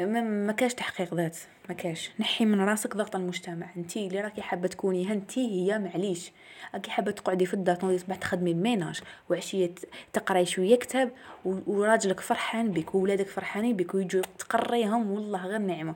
[0.00, 2.10] ما كاش تحقيق ذات ما كاش.
[2.20, 3.66] نحي من راسك ضغط المجتمع.
[3.76, 6.32] انتي اللي راكي حابة تكوني انتي هي معليش.
[6.74, 9.74] راكي حابة تقعدي في الدار تنوضي الصباح تخدمي ال ménage وعشية
[10.12, 11.10] تقراي شوية كتاب
[11.44, 15.94] وراجلك فرحان بك وولادك فرحانين بك ويجوا تقريهم والله غير نعمة.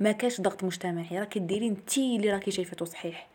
[0.00, 1.18] ما كاش ضغط مجتمعي.
[1.18, 3.28] راكي ديري انتي اللي راكي شايفته صحيح.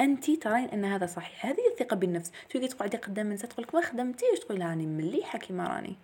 [0.00, 1.46] انت ترين ان هذا صحيح.
[1.46, 2.32] هذه الثقة بالنفس.
[2.50, 5.96] تقعدي قدام الناس تقولك ما خدمتيش تقول راني مليحة كيما راني.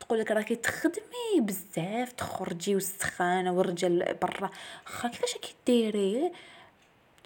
[0.00, 4.50] تقول لك راكي تخدمي بزاف تخرجي والسخانة والرجال برا.
[4.84, 6.32] خا كيفاش راكي ديري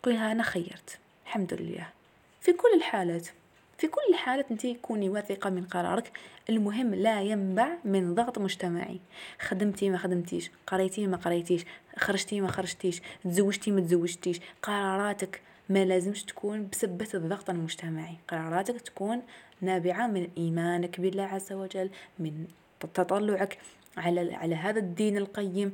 [0.03, 0.99] تقولها أنا خيرت.
[1.27, 1.89] الحمد لله.
[2.41, 3.29] في كل الحالات
[3.79, 6.13] في كل الحالات انت كوني واثقة من قرارك.
[6.51, 9.01] المهم لا ينبع من ضغط مجتمعي.
[9.41, 11.65] خدمتي ما خدمتيش قريتي ما قريتيش
[11.99, 14.41] خرجتي ما خرجتيش تزوجتي ما تزوجتيش.
[14.63, 18.17] قراراتك ما لازمش تكون بسبة الضغط المجتمعي.
[18.29, 19.23] قراراتك تكون
[19.61, 22.47] نابعة من إيمانك بالله عز وجل من
[22.95, 23.59] تطلعك
[23.97, 25.73] على على هذا الدين القيم.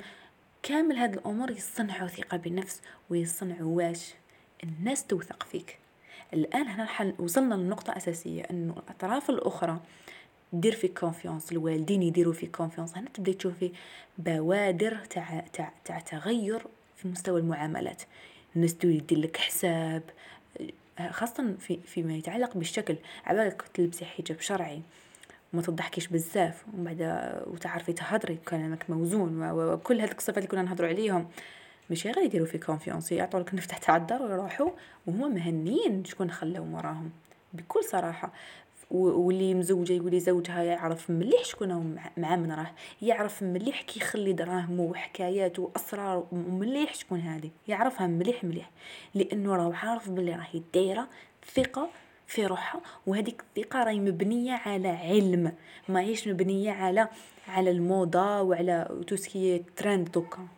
[0.62, 4.14] كامل هذه الأمور يصنعوا ثقة بالنفس ويصنعوا واش
[4.64, 5.78] الناس توثق فيك.
[6.32, 9.80] الآن هنا وصلنا لنقطة أساسية أنه الأطراف الأخرى
[10.52, 13.72] دير فيك confiance الوالدين يديروا فيك confiance هنا تبدأي تشوفي
[14.18, 16.62] بوادر تاع تاع تاع تغير
[16.96, 18.02] في مستوى المعاملات.
[18.56, 20.02] الناس تولي دير لك حساب
[21.10, 22.96] خاصة في فيما يتعلق بالشكل.
[23.24, 24.82] عبالك تلبسي حجاب شرعي.
[25.52, 30.88] وما تضحكيش بزاف ومن بعد وتعرفي تهضري كلامك موزون وكل هذيك الصفات اللي كنا نهضروا
[30.88, 31.28] عليهم.
[31.90, 34.70] ماشي غير يديروا في كونفيونس يعطوا لك نفتح تاع الدار ويروحوا
[35.06, 37.10] وهما مهنيين شكون خلاهم وراهم.
[37.52, 38.32] بكل صراحة.
[38.90, 42.70] واللي مزوجة يقولي زوجها يعرف مليح شكون مع من راه
[43.02, 48.70] يعرف مليح كي يخلي دراهمه وحكاياته وأسرار مليح شكون هذه يعرفها مليح مليح.
[49.14, 51.08] لأنه راه عارف بلي راهي دايرة
[51.54, 51.88] ثقة
[52.30, 52.80] في روحها.
[53.06, 55.52] وهذيك الثقة راهي مبنية على علم
[55.88, 57.08] ماهيش مبنية على
[57.48, 60.48] على الموضة وعلى توسكي ترند دوكا.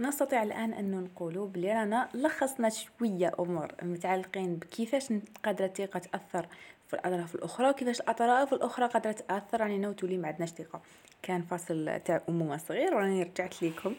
[0.00, 5.12] نستطيع الآن أن نقول بلي رانا لخصنا شوية أمور متعلقين بكيفاش
[5.44, 6.46] قادرة الثقة تأثر
[6.88, 9.62] في الأطراف الأخرى وكيفاش الأطراف الأخرى قادرة تأثر.
[9.62, 10.80] علينا وتولي ما عندناش ثقة.
[11.22, 13.94] كان فاصل تاع أمومة صغير وراني رجعت لكم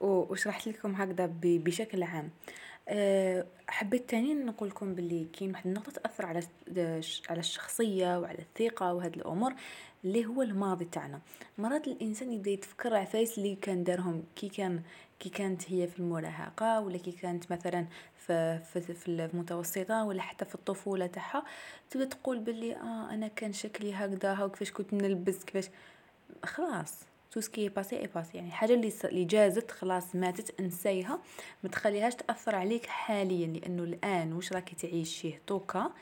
[0.00, 2.30] وشرحت لكم هكذا بشكل عام.
[3.68, 6.42] حبيت تاني نقول لكم باللي كاين واحد النقطة تأثر على
[7.30, 9.54] على الشخصية وعلى الثقة وهاد الأمور
[10.04, 11.20] اللي هو الماضي تاعنا.
[11.58, 14.82] مرات الإنسان يبدأ يتفكر عفايس اللي كان دارهم كي كان
[15.20, 17.86] كي كانت هي في المراهقة ولا كي كانت مثلا
[18.18, 21.44] في في, في المتوسطة ولا حتى في الطفولة تاعها
[21.90, 25.70] تبدأ تقول باللي آه أنا كان شكلي هكذا وكيفاش كنت نلبس كيفاش؟
[26.44, 26.94] خلاص.
[27.30, 28.36] tout ce qui est passé est passé.
[28.36, 31.18] يعني حاجة اللي اللي جازت خلاص ماتت انسيها
[31.62, 35.92] ما تخليهاش تأثر عليك حاليا لأنه الآن واش راكي تعيشيه tout cas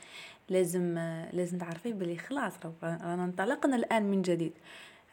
[0.49, 0.97] لازم
[1.33, 4.53] لازم تعرفي بلي خلاص رانا انطلقنا الآن من جديد.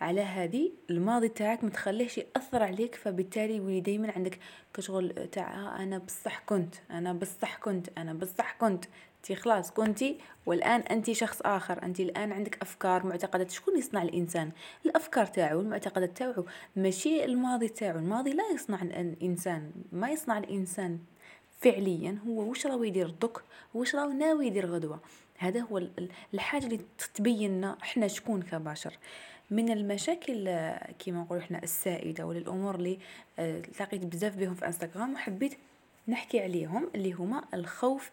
[0.00, 4.38] على هذه الماضي تاعك ما تخليهش يأثر عليك فبالتالي يولي دائما عندك
[4.74, 8.84] كشغل تاع أنا بصح كنت أنا بصح كنت أنا بصح كنت.
[9.30, 14.50] انت خلاص كنتي والآن انت شخص آخر انت الآن عندك أفكار معتقدات شكون يصنع الإنسان؟
[14.86, 16.44] الأفكار تاعو المعتقدات تاعو
[16.76, 17.98] ماشي الماضي تاعو.
[17.98, 20.98] الماضي لا يصنع الإنسان ما يصنع الإنسان
[21.60, 22.18] فعليا.
[22.26, 23.42] هو واش راهو يدير دوك
[23.74, 25.00] واش راهو ناوي يدير غدوة؟
[25.38, 25.82] هذا هو
[26.34, 26.80] الحاجة اللي
[27.14, 28.98] تبين لنا إحنا شكون كبشر.
[29.50, 30.50] من المشاكل
[30.98, 32.98] كيما نقولوا إحنا السائدة ولا الأمور اللي
[33.38, 35.58] لقيت آه، بزاف بهم في إنستغرام وحبيت
[36.08, 38.10] نحكي عليهم اللي هما الخوف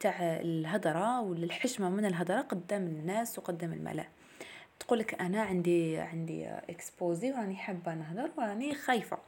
[0.00, 4.04] تاع الهضرة ولا الحشمه من الهضرة قدام الناس وقدام الملأ.
[4.80, 9.18] تقولك أنا عندي عندي اكسبوزي وراني حابة نهضر وراني خايفة.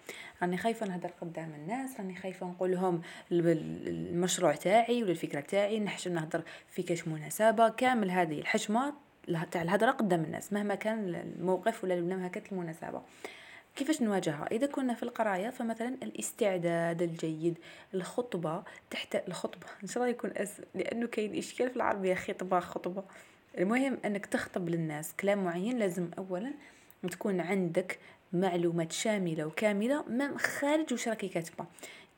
[0.42, 3.02] راني خايفة نهضر قدام الناس راني خايفة نقول لهم
[3.32, 7.68] المشروع تاعي ولا الفكرة تاعي نحشم نهضر في كاش مناسبة.
[7.68, 8.94] كامل هذه الحشمة
[9.50, 13.02] تاع الهضرة قدام الناس مهما كان الموقف ولا مهما كانت المناسبة.
[13.78, 17.58] كيفاش نواجهها؟ إذا كنا في القراية فمثلا الاستعداد الجيد
[17.94, 19.66] الخطبة تحت الخطبة.
[19.82, 20.60] إن شاء الله يكون أس...
[20.74, 23.04] لأنه كاين إشكال في العربية خطبة خطبة.
[23.58, 25.12] المهم أنك تخطب للناس.
[25.20, 26.52] كلام معين لازم اولا
[27.10, 27.98] تكون عندك
[28.32, 31.64] معلومات شاملة وكاملة ما خارج واش راكي كاتبة.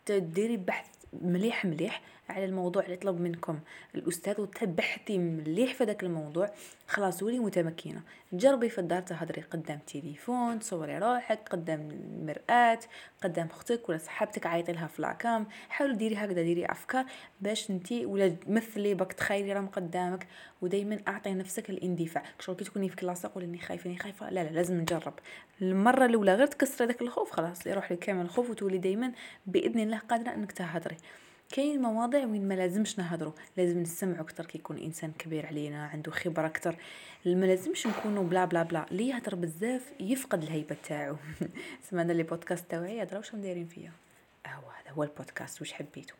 [0.07, 0.89] تديري بحث
[1.23, 3.61] مليح مليح على الموضوع اللي طلب منكم.
[3.95, 6.51] الأستاذ وتبحثي مليح في ذاك الموضوع.
[6.87, 8.03] خلاص ولي متمكنة.
[8.33, 12.79] جربي في الدار تهضري قدام تليفون تصوري روحك قدام المرآة
[13.23, 15.47] قدام أختك ولا صحابتك عيطي لها في لاكام.
[15.69, 17.05] حاولي ديري هكذا ديري أفكار
[17.41, 20.27] باش انتي ولا مثلي بك تخيلي راهم قدامك.
[20.63, 22.23] ودائما أعطي نفسك الاندفاع.
[22.41, 25.15] شغل كي تكوني في كلاصه قولي اني خايفة اني خايفة لا لا لازم نجرب.
[25.63, 29.13] المرة الأولى غير تكسري داك الخوف خلاص يروح لك كامل الخوف وتولي دائما
[29.47, 30.97] بإذن الله قادرة إنك تهضري.
[31.51, 36.11] كاين مواضيع وين ما لازمش نهضروا لازم نسمعوا أكثر كي يكون إنسان كبير علينا عنده
[36.11, 36.77] خبرة أكثر
[37.27, 41.17] ما لازمش نكونوا بلا بلا بلا اللي يهضر بزاف يفقد الهيبة تاعو.
[41.91, 43.93] سمعنا لي بودكاست تاعي يهضروا واش دايرين فيا؟
[44.47, 46.15] هو هذا هو البودكاست واش حبيتو.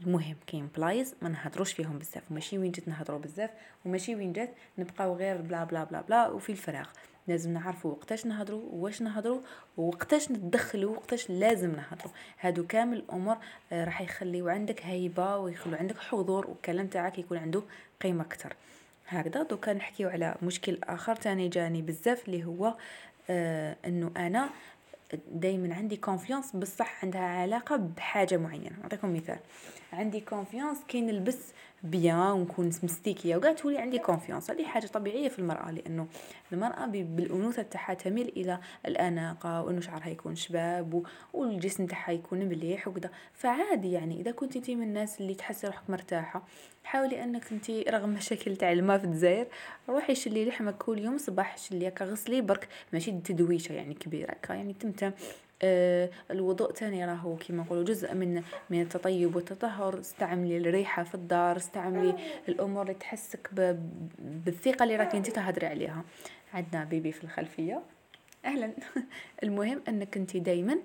[0.00, 3.50] المهم كاين بلايص ما نهضروش فيهم بزاف ماشي وين جات نهضروا بزاف
[3.84, 6.88] وماشي وين جات نبقاو غير بلا بلا بلا بلا وفي الفراغ.
[7.28, 9.40] لازم نعرفوا وقتاش نهضروا واش نهضروا
[9.76, 12.12] ووقتاش نتدخلوا وقتاش لازم نهضروا.
[12.40, 13.36] هادو كامل الأمور
[13.72, 17.62] آه، راح يخليو عندك هيبة ويخلو عندك حضور والكلام تاعك يكون عنده
[18.02, 18.54] قيمة أكثر.
[19.08, 22.74] هكذا دوكا نحكيو على مشكل آخر تاني جاني بزاف اللي هو
[23.30, 24.50] آه إنه أنا
[25.32, 28.76] دائما عندي confiance بصح عندها علاقة بحاجة معينة.
[28.82, 29.38] نعطيكم مثال.
[29.92, 33.36] عندي confiance كي نلبس bien ونكون مستيكية.
[33.36, 36.06] وكاع تولي عندي confiance هذه حاجة طبيعية في المرأة لأنه
[36.52, 43.10] المرأة بالأنوثة تاعها تميل إلى الأناقة وإنه شعرها يكون شباب والجسم تاعها يكون مليح وكذا
[43.32, 46.42] فعادي يعني إذا كنت انت من الناس اللي تحسي روحك مرتاحة
[46.84, 49.46] حاولي أنك انت رغم مشاكل تاع الماء في الجزائر
[49.88, 52.68] روحي شلي لحمك كل يوم صباح شلي غسلي برك.
[52.92, 55.12] ماشي تدويشة يعني كبيرة يعني تمتم.
[55.62, 60.00] الوضوء تاني راهو كيما نقولوا جزء من من التطيب والتطهر.
[60.00, 62.14] استعملي الريحة في الدار استعملي
[62.48, 63.50] الأمور اللي تحسك
[64.18, 66.04] بالثقة اللي راكي انت تهدري عليها.
[66.54, 67.82] عندنا بيبي في الخلفية.
[68.44, 68.72] أهلا.
[69.42, 70.78] المهم أنك انت دائما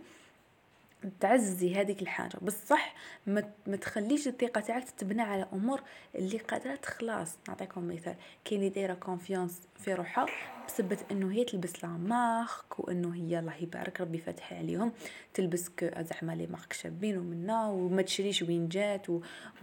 [1.19, 2.37] تعززي هذيك الحاجة.
[2.41, 2.95] بصح
[3.27, 5.81] ما تخليش الثقة تاعك تتبنى على أمور
[6.15, 8.15] اللي قادره تخلاص نعطيكم مثال.
[8.45, 10.25] كاين اللي دايرة كونفيونس في روحها
[10.67, 14.91] بسبب إنه هي تلبس لا مارك وإنه هي الله يبارك ربي فاتح عليهم.
[15.33, 19.07] تلبس زعما لي مارك شابين ومنا وما تشريش وين جات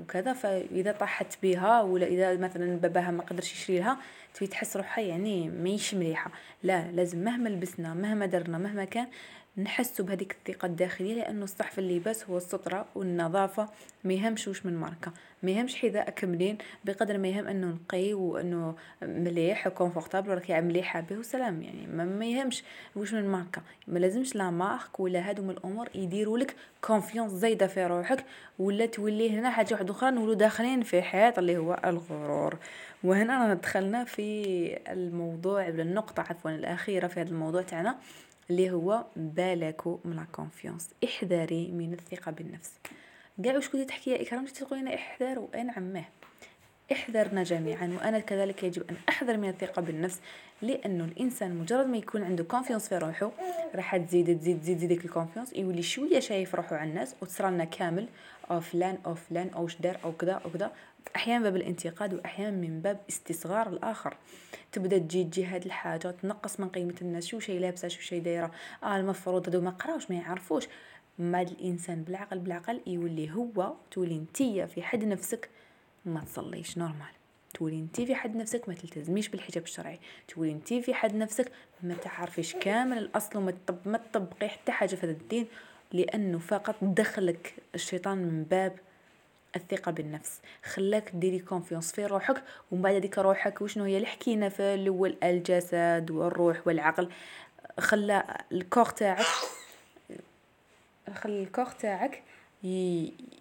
[0.01, 0.32] وكذا.
[0.32, 3.99] فإذا طاحت بها ولا إذا مثلا باباها ما قدرش يشري لها
[4.51, 6.30] تحس روحها يعني ماهيش مليحة.
[6.62, 9.07] لا لازم مهما لبسنا مهما درنا مهما كان
[9.57, 13.68] نحسوا بهذيك الثقة الداخلية لأنه الصح في اللباس هو الستره والنظافة.
[14.05, 15.12] ما يهمش واش من ماركة.
[15.42, 21.01] ما يهمش حذاء كاملين بقدر ما يهم أنه نقي وأنه مليح و confortable وراك مليحة
[21.01, 21.62] به وسلام.
[21.62, 22.64] يعني ما, يهمش
[22.96, 23.62] واش من ماركة.
[23.88, 28.24] ما لازمش la marque ولا هادو من الأمور يديروا لك confiance زايدة في روحك
[28.59, 32.59] ولا تولي هنا حاجة واحدة أخرى نولو داخلين في حيط اللي هو الغرور.
[33.05, 37.96] وهنا دخلنا في الموضوع ولا النقطة عفوا الأخيرة في هذا الموضوع تاعنا.
[38.51, 42.72] اللي هو بالكم من la confiance احذري من الثقة بالنفس.
[43.44, 46.05] كاع واش كنتي تحكي يا إكرام؟ تقولين احذر اي عماه.
[46.92, 50.20] احذرنا جميعا وأنا كذلك يجب أن أحذر من الثقة بالنفس
[50.62, 53.30] لأنه الإنسان مجرد ما يكون عنده confiance في روحه
[53.74, 57.64] راح تزيد تزيد تزيد ديك ال confiance يولي شوية شايف روحه على الناس وتصرى لنا
[57.64, 58.09] كامل
[58.51, 60.72] أو فلان أو فلان أو شدار أو كذا أو كذا.
[61.16, 64.16] أحيانا باب الانتقاد واحيانا من باب استصغار الآخر.
[64.72, 68.50] تبدأ تجي تجي هاد الحاجة تنقص من قيمة الناس شو شي لابسة شو شي دايرة.
[68.82, 70.68] آه المفروض هادو ما قراوش ما يعرفوش.
[71.18, 75.48] ما الإنسان بالعقل بالعقل يولي هو تولي انتيا في حد نفسك
[76.04, 77.12] ما تصليش normal.
[77.54, 79.98] تولي انتي في حد نفسك ما تلتزميش بالحجاب الشرعي.
[80.28, 81.52] تولي انتي في حد نفسك
[81.82, 85.46] ما تعرفيش كامل الأصل وما تطب ما تطبقي حتى حاجة في هذا الدين
[85.92, 88.78] لأنه فقط دخلك الشيطان من باب
[89.57, 90.40] الثقة بالنفس.
[90.64, 95.16] خلاك ديري confiance في روحك ومن بعد هذيك روحك وشنو هي؟ اللي حكينا في الأول
[95.22, 97.09] الجسد والروح والعقل.
[97.80, 99.26] خلى الكور تاعك
[101.14, 102.22] خلى الكور تاعك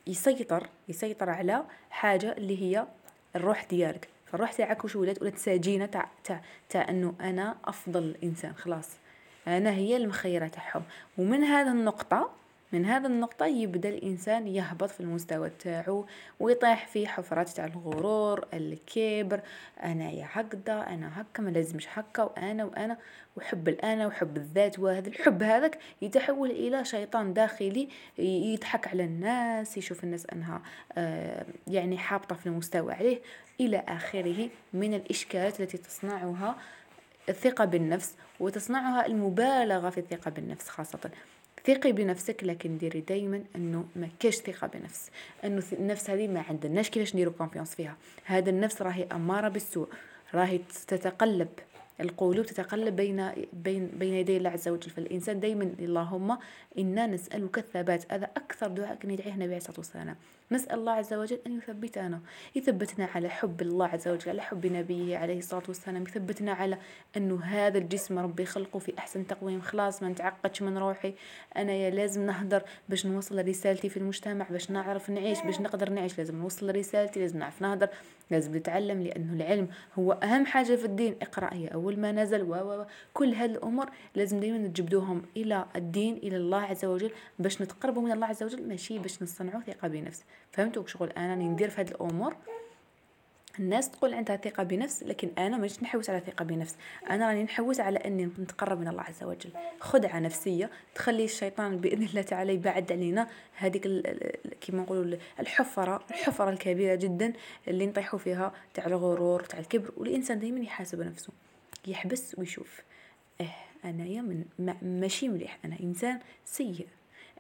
[0.07, 2.85] يسيطر يسيطر على حاجة اللي هي
[3.35, 4.07] الروح ديالك.
[4.25, 8.89] فالروح تاعك وش ولات؟ ولات ساجينه تاع تاع تاع أنه أنا أفضل إنسان خلاص.
[9.47, 10.83] أنا هي المخيرة تاعهم.
[11.17, 12.38] ومن هذا النقطة
[12.73, 16.05] من هذا النقطة يبدأ الإنسان يهبط في المستوى تاعو
[16.39, 19.41] ويطيح في حفرات تاع الغرور الكبر
[19.83, 22.97] أنا يا هكذا أنا هكا ما لازمش هكا وأنا وأنا
[23.37, 30.03] وحب الأنا وحب الذات وهذا الحب هذاك يتحول إلى شيطان داخلي يضحك على الناس يشوف
[30.03, 30.61] الناس أنها
[30.97, 33.21] آه، يعني حابطة في المستوى عليه
[33.59, 36.55] إلى آخره من الإشكالات التي تصنعها
[37.29, 41.11] الثقة بالنفس وتصنعها المبالغة في الثقة بالنفس خاصة.
[41.65, 45.09] ثقي بنفسك لكن ديري دائما إنه ما كاش ثقة بنفس.
[45.43, 47.97] إنه النفس هذه ما عندناش كيفاش نديرو كونفيونس فيها.
[48.25, 49.87] هذا النفس راهي أمارة بالسوء.
[50.33, 51.49] راهي تتقلب
[52.01, 54.89] القلوب تتقلب بين بين بين يدي الله عز وجل.
[54.89, 56.37] فالإنسان دائما اللهم
[56.77, 58.13] إنا نسألك الثبات.
[58.13, 60.15] هذا أكثر دعاء كان يدعيه النبي عليه الصلاة والسلام.
[60.51, 62.21] نسأل الله عز وجل أن يثبتنا
[62.55, 66.77] يثبتنا على حب الله عز وجل على حب نبيه عليه الصلاة والسلام يثبتنا على
[67.17, 71.13] أنه هذا الجسم ربي خلقه في أحسن تقويم خلاص ما نتعقدش من روحي
[71.57, 76.17] أنا يا لازم نهدر باش نوصل رسالتي في المجتمع باش نعرف نعيش باش نقدر نعيش
[76.17, 77.89] لازم نوصل رسالتي لازم نعرف نهدر.
[78.31, 79.67] لازم نتعلم لأنه العلم
[79.99, 81.15] هو أهم حاجة في الدين.
[81.21, 86.37] اقرأ هي أول ما نزل و كل هذه الأمور لازم دائما نجبدوهم إلى الدين إلى
[86.37, 88.67] الله عز وجل باش نتقربوا من الله عز وجل.
[88.67, 90.23] ماشي باش نصنعوا ثقة بنفس.
[90.51, 92.35] فهمتوا شغل؟ أنا ندير في هذه الأمور
[93.59, 96.75] الناس تقول عندها ثقة بنفس لكن أنا مانيش نحوس على ثقة بنفس.
[97.09, 99.49] أنا راني نحوس على أني نتقرب من الله عز وجل.
[99.79, 103.27] خدعة نفسية تخلي الشيطان بإذن الله تعالى يبعد علينا.
[103.57, 103.87] هذيك
[104.61, 107.33] كيما نقولوا الحفرة الحفرة الكبيرة جدا
[107.67, 109.91] اللي نطيحوا فيها تاع الغرور تاع الكبر.
[109.97, 111.33] والإنسان دائما يحاسب نفسه
[111.87, 112.81] يحبس ويشوف.
[113.41, 113.45] آه
[113.85, 114.43] أنايا من
[114.81, 115.57] ماشي مليح.
[115.65, 116.87] أنا إنسان سيء.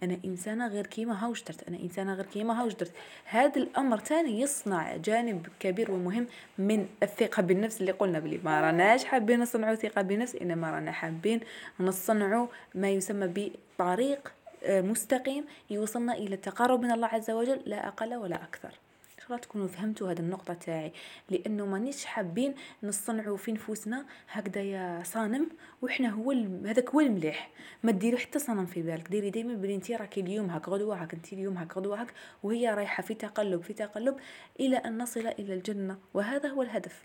[0.03, 2.91] أنا إنسانة غير كيما هاوش درت؟ أنا إنسانة غير كيما هاوش درت؟
[3.25, 6.27] هذا الأمر تاني يصنع جانب كبير ومهم
[6.57, 11.39] من الثقة بالنفس اللي قلنا بلي ما راناش حابين نصنعوا ثقة بالنفس إنما رانا حابين
[11.79, 14.31] نصنعوا ما يسمى بطريق
[14.63, 18.71] آه، مستقيم يوصلنا إلى التقرب من الله عز وجل لا أقل ولا أكثر.
[19.29, 20.93] شاء تكونوا فهمتوا هذه النقطة تاعي.
[21.29, 25.49] لأنه مانيش حابين نصنعوا في نفوسنا هكذا صنم
[25.81, 26.31] وحنا هو
[26.65, 27.49] هذاك هو المليح.
[27.83, 29.07] ما ديري حتى صنم في بالك.
[29.07, 32.13] ديري دائما بلي انت راكي اليوم هاك غدوة هاك انت اليوم هاك غدوة هاك
[32.43, 34.15] وهي رايحة في تقلب في تقلب
[34.59, 35.97] إلى أن نصل إلى الجنة.
[36.13, 37.03] وهذا هو الهدف.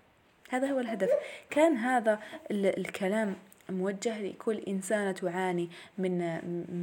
[0.51, 1.11] هذا هو الهدف.
[1.51, 2.21] كان هذا
[2.51, 3.37] الكلام
[3.71, 6.19] موجه لكل إنسانة تعاني من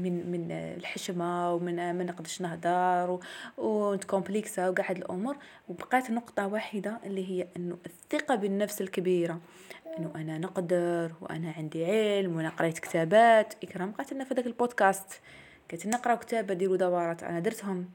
[0.03, 3.19] من من الحشمة ومن ما نقدرش نهدر
[3.57, 5.37] وتكومبليكسا وكاع هاد الأمور.
[5.69, 9.39] وبقات نقطة واحدة اللي هي إنه الثقة بالنفس الكبيرة.
[9.97, 13.53] إنه أنا نقدر وأنا عندي علم وأنا قريت كتابات.
[13.63, 15.21] إكرام قالت لنا في داك البودكاست
[15.71, 17.89] قالت نقرا كتابة ديروا دورات أنا درتهم.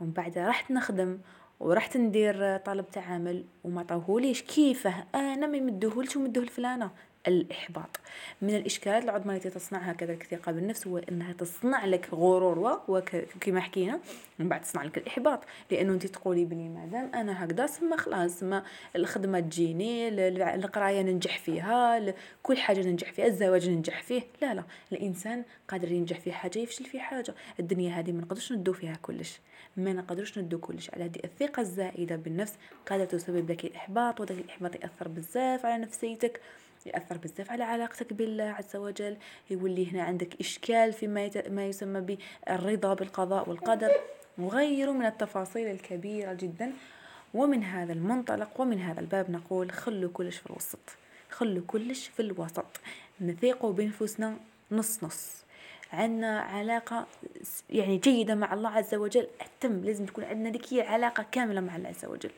[0.00, 1.18] ومن بعد رحت نخدم
[1.60, 6.90] ورحت ندير طلب تعامل وما عطاوهوليش كيفه؟ أنا ما يمدوهولش ومدوه لفلانه
[7.28, 8.00] الإحباط.
[8.42, 14.00] من الإشكالات العظمى التي تصنعها كذلك الثقة بالنفس هو أنها تصنع لك غرور وكما حكينا
[14.38, 15.40] من بعد تصنع لك الإحباط.
[15.70, 18.64] لأنه أنت تقولي بني مادام أنا هكذا سما خلاص ما
[18.96, 20.08] الخدمة تجيني
[20.54, 24.22] القراية ننجح فيها كل حاجة ننجح فيها الزواج ننجح فيه.
[24.42, 27.34] لا لا الإنسان قادر ينجح في حاجة يفشل في حاجة.
[27.60, 29.40] الدنيا هذه ما نقدرش ندو فيها كلش.
[29.76, 30.90] ما نقدرش ندو كلش.
[30.90, 32.54] على هذه الثقة الزائدة بالنفس
[32.86, 36.40] قادرة تسبب لك الإحباط وذاك الإحباط يأثر بزاف على نفسيتك.
[36.86, 39.16] يأثر بزاف على علاقتك بالله عز وجل
[39.50, 42.00] يولي هنا عندك إشكال فيما ما يسمى
[42.48, 43.90] بالرضا بالقضاء والقدر.
[44.38, 46.72] وغيره من التفاصيل الكبيرة جدا
[47.34, 50.78] ومن هذا المنطلق ومن هذا الباب نقول خلوا كلش في الوسط
[51.30, 52.66] خلوا كلش في الوسط.
[53.20, 54.36] نثيقوا بنفسنا
[54.72, 55.44] نص نص.
[55.92, 57.06] عندنا علاقة
[57.70, 61.88] يعني جيدة مع الله عز وجل أتم لازم تكون عندنا ذيك علاقة كاملة مع الله
[61.88, 62.30] عز وجل.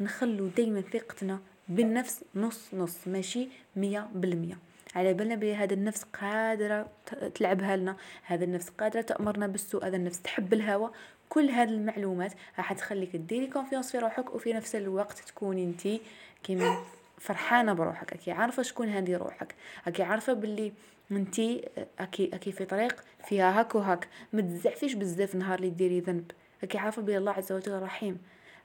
[0.00, 1.40] نخلو دايما ثقتنا
[1.70, 4.58] بالنفس نص نص ماشي؟ مية بالمية.
[4.94, 6.88] على بالنا بلي هذا النفس قادرة
[7.34, 7.96] تلعبها لنا.
[8.22, 9.86] هذا النفس قادرة تأمرنا بالسوء.
[9.86, 10.90] هذا النفس تحب الهوى
[11.28, 16.00] كل هذه المعلومات راح تخليك ديري كونفيونس في روحك وفي نفس الوقت تكوني انت
[16.42, 16.78] كيما
[17.18, 18.12] فرحانة بروحك.
[18.12, 19.54] أكي عارفة شكون هذه روحك.
[19.86, 20.72] أكي عارفة باللي
[21.10, 21.68] انتي
[21.98, 24.08] أكي أكي في طريق فيها هاك وهاك.
[24.32, 26.30] ما تزعفيش بزاف نهار اللي ديري ذنب.
[26.62, 28.18] أكي عارفة بلي الله عز وجل رحيم.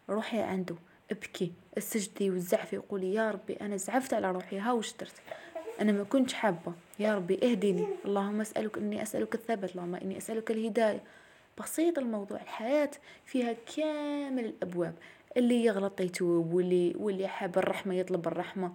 [0.09, 0.75] روحي عنده.
[1.11, 1.51] أبكي.
[1.77, 5.13] استجدي وزعفي وقولي يا ربي أنا زعفت على روحي ها وش درت؟
[5.81, 6.73] أنا ما كنتش حابة.
[6.99, 7.87] يا ربي اهدني.
[8.05, 11.03] اللهم أسألك إني أسألك الثبات اللهم إني أسألك الهداية.
[11.59, 12.41] بسيط الموضوع.
[12.41, 12.91] الحياة
[13.25, 14.95] فيها كامل الأبواب.
[15.37, 18.73] اللي يغلط يتوب واللي واللي حاب الرحمة يطلب الرحمة.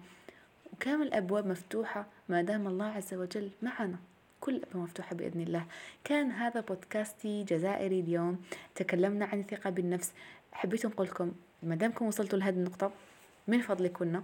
[0.73, 3.97] وكامل الأبواب مفتوحة ما دام الله عز وجل معنا.
[4.41, 5.65] كل الأبواب مفتوحة بإذن الله.
[6.03, 8.41] كان هذا بودكاستي جزائري اليوم.
[8.75, 10.13] تكلمنا عن الثقة بالنفس.
[10.51, 11.31] حبيت نقول لكم
[11.63, 12.91] ما دامكم وصلتوا لهذه النقطة
[13.47, 14.23] من فضلكم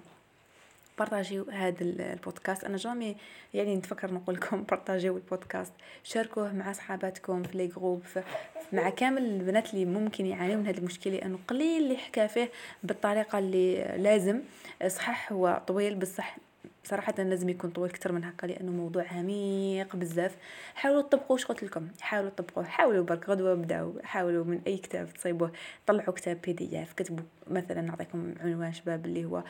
[1.00, 2.64] بارطاجيو هذا البودكاست.
[2.64, 3.16] أنا جامي
[3.54, 5.74] يعني نتفكر نقول لكم بارطاجيو البودكاست.
[6.04, 8.04] شاركوه مع صحاباتكم في les groupes
[8.74, 11.14] مع كامل البنات اللي ممكن يعانيوا من هذه المشكلة.
[11.14, 12.52] لأنه قليل اللي حكى فيه
[12.84, 14.42] بالطريقة اللي لازم
[14.88, 16.38] صح هو طويل بصح
[16.88, 20.36] صراحة لازم يكون طويل أكثر من هكا لأنه موضوع عميق بزاف.
[20.76, 25.14] حاولوا تطبقوا واش قلت لكم؟ حاولوا تطبقوا حاولوا برك غدوة بداو حاولوا من أي كتاب
[25.14, 25.52] تصيبوه
[25.88, 29.44] طلعوا كتاب PDF كتبوا مثلا نعطيكم عنوان شباب اللي هو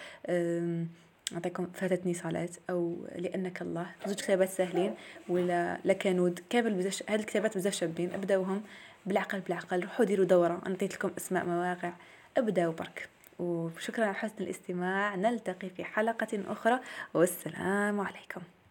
[1.31, 4.93] نعطيكم فاتتني صلاة أو لأنك الله زوج كتابات سهلين
[5.29, 8.61] ولا لكنود كامل بزاف هاد الكتابات بزاف شابين أبداوهم
[9.05, 11.93] بالعقل بالعقل روحوا ديروا دورة أنا لكم أسماء مواقع
[12.37, 13.09] أبداو برك.
[13.39, 15.15] وشكرا على حسن الاستماع.
[15.15, 16.79] نلتقي في حلقة أخرى.
[17.13, 18.41] والسلام عليكم.